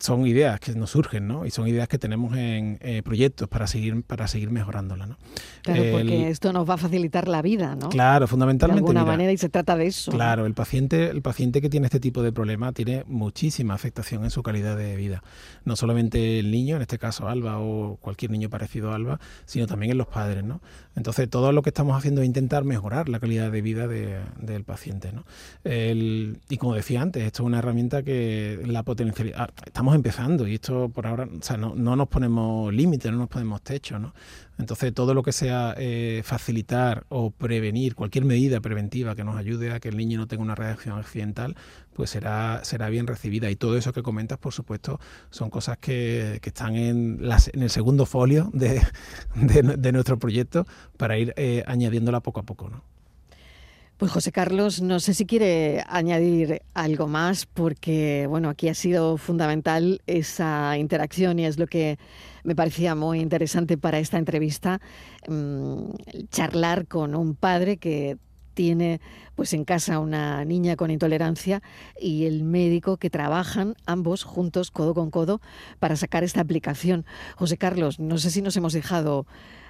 son 0.00 0.26
ideas 0.26 0.58
que 0.58 0.72
nos 0.74 0.90
surgen, 0.90 1.28
¿no? 1.28 1.44
Y 1.44 1.50
son 1.50 1.68
ideas 1.68 1.86
que 1.86 1.98
tenemos 1.98 2.34
en 2.36 2.78
eh, 2.80 3.02
proyectos 3.04 3.48
para 3.48 3.66
seguir 3.66 4.02
para 4.02 4.26
seguir 4.28 4.50
mejorándola, 4.50 5.06
¿no? 5.06 5.18
Claro, 5.62 5.82
porque 5.92 6.30
esto 6.30 6.52
nos 6.54 6.68
va 6.68 6.74
a 6.74 6.76
facilitar 6.78 7.28
la 7.28 7.42
vida, 7.42 7.76
¿no? 7.76 7.90
Claro, 7.90 8.26
fundamentalmente. 8.26 8.82
De 8.82 8.88
alguna 8.88 9.04
manera 9.04 9.30
y 9.30 9.36
se 9.36 9.50
trata 9.50 9.76
de 9.76 9.86
eso. 9.86 10.10
Claro, 10.10 10.46
el 10.46 10.54
paciente 10.54 11.10
el 11.10 11.20
paciente 11.20 11.60
que 11.60 11.68
tiene 11.68 11.86
este 11.86 12.00
tipo 12.00 12.22
de 12.22 12.32
problema 12.32 12.72
tiene 12.72 13.04
muchísima 13.06 13.74
afectación 13.74 14.24
en 14.24 14.30
su 14.30 14.42
calidad 14.42 14.76
de 14.76 14.96
vida, 14.96 15.22
no 15.64 15.76
solamente 15.76 16.38
el 16.38 16.50
niño, 16.50 16.76
en 16.76 16.82
este 16.82 16.98
caso 16.98 17.28
Alba 17.28 17.58
o 17.58 17.96
cualquier 18.00 18.29
niño 18.30 18.50
parecido 18.50 18.92
a 18.92 18.94
Alba, 18.94 19.20
sino 19.44 19.66
también 19.66 19.92
en 19.92 19.98
los 19.98 20.06
padres, 20.06 20.44
¿no? 20.44 20.60
Entonces 20.96 21.28
todo 21.28 21.52
lo 21.52 21.62
que 21.62 21.70
estamos 21.70 21.96
haciendo 21.96 22.22
es 22.22 22.26
intentar 22.26 22.64
mejorar 22.64 23.08
la 23.08 23.20
calidad 23.20 23.50
de 23.50 23.62
vida 23.62 23.86
del 23.88 24.64
paciente, 24.64 25.12
¿no? 25.12 25.24
y 25.64 26.56
como 26.58 26.74
decía 26.74 27.00
antes, 27.00 27.22
esto 27.24 27.42
es 27.42 27.46
una 27.46 27.58
herramienta 27.58 28.02
que 28.02 28.60
la 28.66 28.82
potencialidad 28.82 29.40
ah, 29.40 29.50
estamos 29.64 29.94
empezando 29.94 30.46
y 30.46 30.54
esto 30.54 30.88
por 30.88 31.06
ahora, 31.06 31.28
no, 31.58 31.74
no 31.74 31.96
nos 31.96 32.08
ponemos 32.08 32.72
límites, 32.72 33.10
no 33.12 33.18
nos 33.18 33.28
ponemos 33.28 33.62
techo, 33.62 33.98
¿no? 33.98 34.12
Entonces, 34.60 34.92
todo 34.92 35.14
lo 35.14 35.22
que 35.22 35.32
sea 35.32 35.74
eh, 35.78 36.20
facilitar 36.22 37.04
o 37.08 37.30
prevenir, 37.30 37.94
cualquier 37.94 38.26
medida 38.26 38.60
preventiva 38.60 39.16
que 39.16 39.24
nos 39.24 39.36
ayude 39.36 39.72
a 39.72 39.80
que 39.80 39.88
el 39.88 39.96
niño 39.96 40.18
no 40.18 40.26
tenga 40.26 40.42
una 40.42 40.54
reacción 40.54 40.98
accidental, 40.98 41.56
pues 42.00 42.08
será, 42.08 42.64
será 42.64 42.88
bien 42.88 43.06
recibida. 43.06 43.50
Y 43.50 43.56
todo 43.56 43.76
eso 43.76 43.92
que 43.92 44.02
comentas, 44.02 44.38
por 44.38 44.54
supuesto, 44.54 44.98
son 45.28 45.50
cosas 45.50 45.76
que, 45.76 46.38
que 46.40 46.48
están 46.48 46.74
en, 46.74 47.28
las, 47.28 47.48
en 47.48 47.62
el 47.62 47.68
segundo 47.68 48.06
folio 48.06 48.48
de, 48.54 48.80
de, 49.34 49.92
nuestro 49.92 50.18
proyecto 50.18 50.66
para 50.96 51.18
ir 51.18 51.34
eh, 51.36 51.62
añadiéndola 51.66 52.20
poco 52.20 52.40
a 52.40 52.44
poco, 52.44 52.70
¿no? 52.70 52.82
Pues 53.98 54.12
José 54.12 54.32
Carlos, 54.32 54.80
no 54.80 54.98
sé 54.98 55.12
si 55.12 55.26
quiere 55.26 55.84
añadir 55.88 56.62
algo 56.72 57.06
más, 57.06 57.44
porque 57.44 58.26
bueno, 58.30 58.48
aquí 58.48 58.70
ha 58.70 58.74
sido 58.74 59.18
fundamental 59.18 60.00
esa 60.06 60.78
interacción 60.78 61.38
y 61.38 61.44
es 61.44 61.58
lo 61.58 61.66
que 61.66 61.98
me 62.44 62.56
parecía 62.56 62.94
muy 62.94 63.20
interesante 63.20 63.76
para 63.76 63.98
esta 63.98 64.16
entrevista, 64.16 64.80
mm, 65.28 65.90
charlar 66.30 66.86
con 66.86 67.14
un 67.14 67.34
padre 67.34 67.76
que 67.76 68.16
tiene 68.54 69.00
pues 69.34 69.52
en 69.52 69.64
casa 69.64 69.98
una 69.98 70.44
niña 70.44 70.76
con 70.76 70.90
intolerancia 70.90 71.62
y 72.00 72.26
el 72.26 72.42
médico 72.42 72.96
que 72.96 73.10
trabajan 73.10 73.74
ambos 73.86 74.24
juntos 74.24 74.70
codo 74.70 74.94
con 74.94 75.10
codo 75.10 75.40
para 75.78 75.96
sacar 75.96 76.24
esta 76.24 76.40
aplicación. 76.40 77.04
José 77.36 77.56
Carlos, 77.56 77.98
no 77.98 78.18
sé 78.18 78.30
si 78.30 78.42
nos 78.42 78.56
hemos 78.56 78.72
dejado 78.72 79.26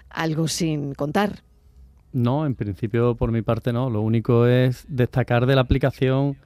algo 0.09 0.49
sin 0.49 0.95
contar. 0.95 1.43
No, 2.13 2.47
en 2.47 2.55
principio 2.55 3.15
por 3.15 3.31
mi 3.31 3.43
parte 3.43 3.73
no. 3.73 3.89
Lo 3.91 4.01
único 4.01 4.47
es 4.47 4.85
destacar 4.89 5.47
de 5.47 5.55
la 5.55 5.61
aplicación 5.61 6.37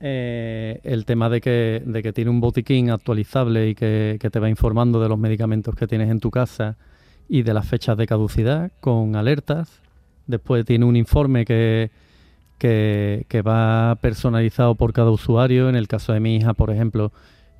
eh, 0.00 0.80
el 0.82 1.04
tema 1.04 1.30
de 1.30 1.40
que, 1.40 1.82
de 1.84 2.02
que 2.02 2.12
tiene 2.12 2.30
un 2.30 2.40
botiquín 2.40 2.90
actualizable 2.90 3.68
y 3.68 3.74
que, 3.74 4.18
te 4.20 4.40
va 4.40 4.48
informando 4.48 5.00
de 5.00 5.08
los 5.08 5.18
medicamentos 5.18 5.74
que 5.74 5.86
tienes 5.86 6.10
en 6.10 6.20
tu 6.20 6.30
casa 6.30 6.76
y 7.28 7.42
de 7.42 7.54
las 7.54 7.66
fechas 7.66 7.96
de 7.96 8.06
caducidad 8.06 8.72
con 8.80 9.16
alertas. 9.16 9.80
Después 10.26 10.64
tiene 10.64 10.84
un 10.84 10.96
informe 10.96 11.44
que, 11.44 11.90
que, 12.58 13.26
que 13.28 13.42
va 13.42 13.96
personalizado 14.00 14.74
por 14.74 14.92
cada 14.92 15.10
usuario. 15.10 15.68
En 15.68 15.76
el 15.76 15.88
caso 15.88 16.12
de 16.12 16.20
mi 16.20 16.36
hija, 16.36 16.54
por 16.54 16.70
ejemplo, 16.70 17.12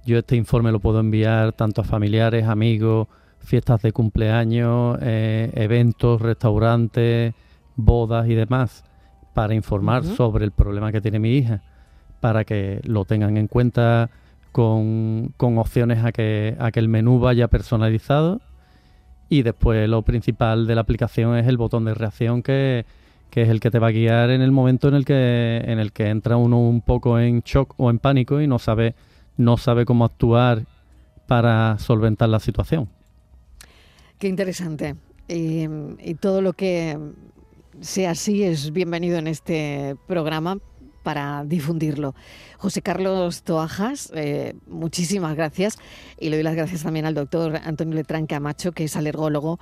yo 0.04 0.18
este 0.18 0.36
informe 0.36 0.72
lo 0.72 0.80
puedo 0.80 1.00
enviar 1.00 1.52
tanto 1.52 1.80
a 1.80 1.84
familiares, 1.84 2.46
amigos, 2.46 3.08
fiestas 3.40 3.82
de 3.82 3.92
cumpleaños, 3.92 4.98
eh, 5.00 5.50
eventos, 5.54 6.20
restaurantes, 6.20 7.34
bodas 7.76 8.28
y 8.28 8.34
demás, 8.34 8.84
para 9.34 9.54
informar 9.54 10.04
sobre 10.04 10.44
el 10.44 10.52
problema 10.52 10.92
que 10.92 11.00
tiene 11.00 11.18
mi 11.18 11.36
hija, 11.36 11.62
para 12.20 12.44
que 12.44 12.80
lo 12.84 13.04
tengan 13.04 13.36
en 13.36 13.48
cuenta 13.48 14.10
con, 14.52 15.32
con 15.36 15.58
opciones 15.58 16.04
a 16.04 16.12
que, 16.12 16.56
a 16.58 16.70
que 16.70 16.80
el 16.80 16.88
menú 16.88 17.18
vaya 17.18 17.48
personalizado. 17.48 18.40
Y 19.28 19.42
después 19.42 19.88
lo 19.88 20.02
principal 20.02 20.66
de 20.66 20.74
la 20.74 20.82
aplicación 20.82 21.36
es 21.36 21.46
el 21.46 21.56
botón 21.56 21.84
de 21.84 21.94
reacción 21.94 22.42
que, 22.42 22.84
que 23.30 23.42
es 23.42 23.48
el 23.48 23.60
que 23.60 23.70
te 23.70 23.78
va 23.78 23.88
a 23.88 23.90
guiar 23.90 24.30
en 24.30 24.42
el 24.42 24.52
momento 24.52 24.88
en 24.88 24.94
el 24.94 25.04
que, 25.04 25.62
en 25.64 25.78
el 25.78 25.92
que 25.92 26.08
entra 26.08 26.36
uno 26.36 26.60
un 26.60 26.80
poco 26.80 27.18
en 27.18 27.40
shock 27.40 27.74
o 27.78 27.90
en 27.90 27.98
pánico 27.98 28.40
y 28.40 28.46
no 28.46 28.58
sabe 28.58 28.94
no 29.36 29.56
sabe 29.56 29.84
cómo 29.84 30.04
actuar 30.04 30.64
para 31.26 31.78
solventar 31.78 32.28
la 32.28 32.38
situación. 32.38 32.88
Qué 34.18 34.28
interesante. 34.28 34.94
Y, 35.28 35.66
y 35.98 36.14
todo 36.14 36.42
lo 36.42 36.52
que 36.52 36.98
sea 37.80 38.12
así 38.12 38.44
es 38.44 38.72
bienvenido 38.72 39.18
en 39.18 39.26
este 39.26 39.96
programa 40.06 40.58
para 41.04 41.44
difundirlo. 41.44 42.16
José 42.58 42.82
Carlos 42.82 43.44
Toajas, 43.44 44.10
eh, 44.16 44.54
muchísimas 44.66 45.36
gracias 45.36 45.78
y 46.18 46.30
le 46.30 46.36
doy 46.36 46.42
las 46.42 46.56
gracias 46.56 46.82
también 46.82 47.06
al 47.06 47.14
doctor 47.14 47.60
Antonio 47.62 47.94
Letrán 47.94 48.26
Camacho, 48.26 48.72
que 48.72 48.84
es 48.84 48.96
alergólogo, 48.96 49.60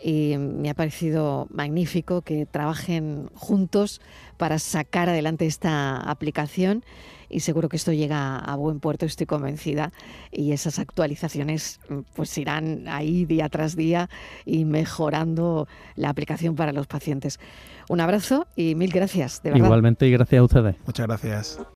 y 0.00 0.36
me 0.38 0.70
ha 0.70 0.74
parecido 0.74 1.48
magnífico 1.50 2.22
que 2.22 2.46
trabajen 2.46 3.28
juntos 3.34 4.00
para 4.36 4.58
sacar 4.58 5.08
adelante 5.08 5.46
esta 5.46 5.96
aplicación 5.96 6.84
y 7.32 7.40
seguro 7.40 7.68
que 7.68 7.76
esto 7.76 7.92
llega 7.92 8.38
a 8.38 8.54
buen 8.56 8.78
puerto, 8.78 9.06
estoy 9.06 9.26
convencida, 9.26 9.92
y 10.30 10.52
esas 10.52 10.78
actualizaciones 10.78 11.80
pues 12.14 12.36
irán 12.38 12.86
ahí 12.88 13.24
día 13.24 13.48
tras 13.48 13.74
día 13.74 14.08
y 14.44 14.64
mejorando 14.64 15.66
la 15.96 16.10
aplicación 16.10 16.54
para 16.54 16.72
los 16.72 16.86
pacientes. 16.86 17.40
Un 17.88 18.00
abrazo 18.00 18.46
y 18.54 18.74
mil 18.74 18.90
gracias. 18.90 19.40
Igualmente 19.44 20.06
y 20.06 20.12
gracias 20.12 20.40
a 20.40 20.44
ustedes. 20.44 20.76
Muchas 20.86 21.06
gracias. 21.06 21.60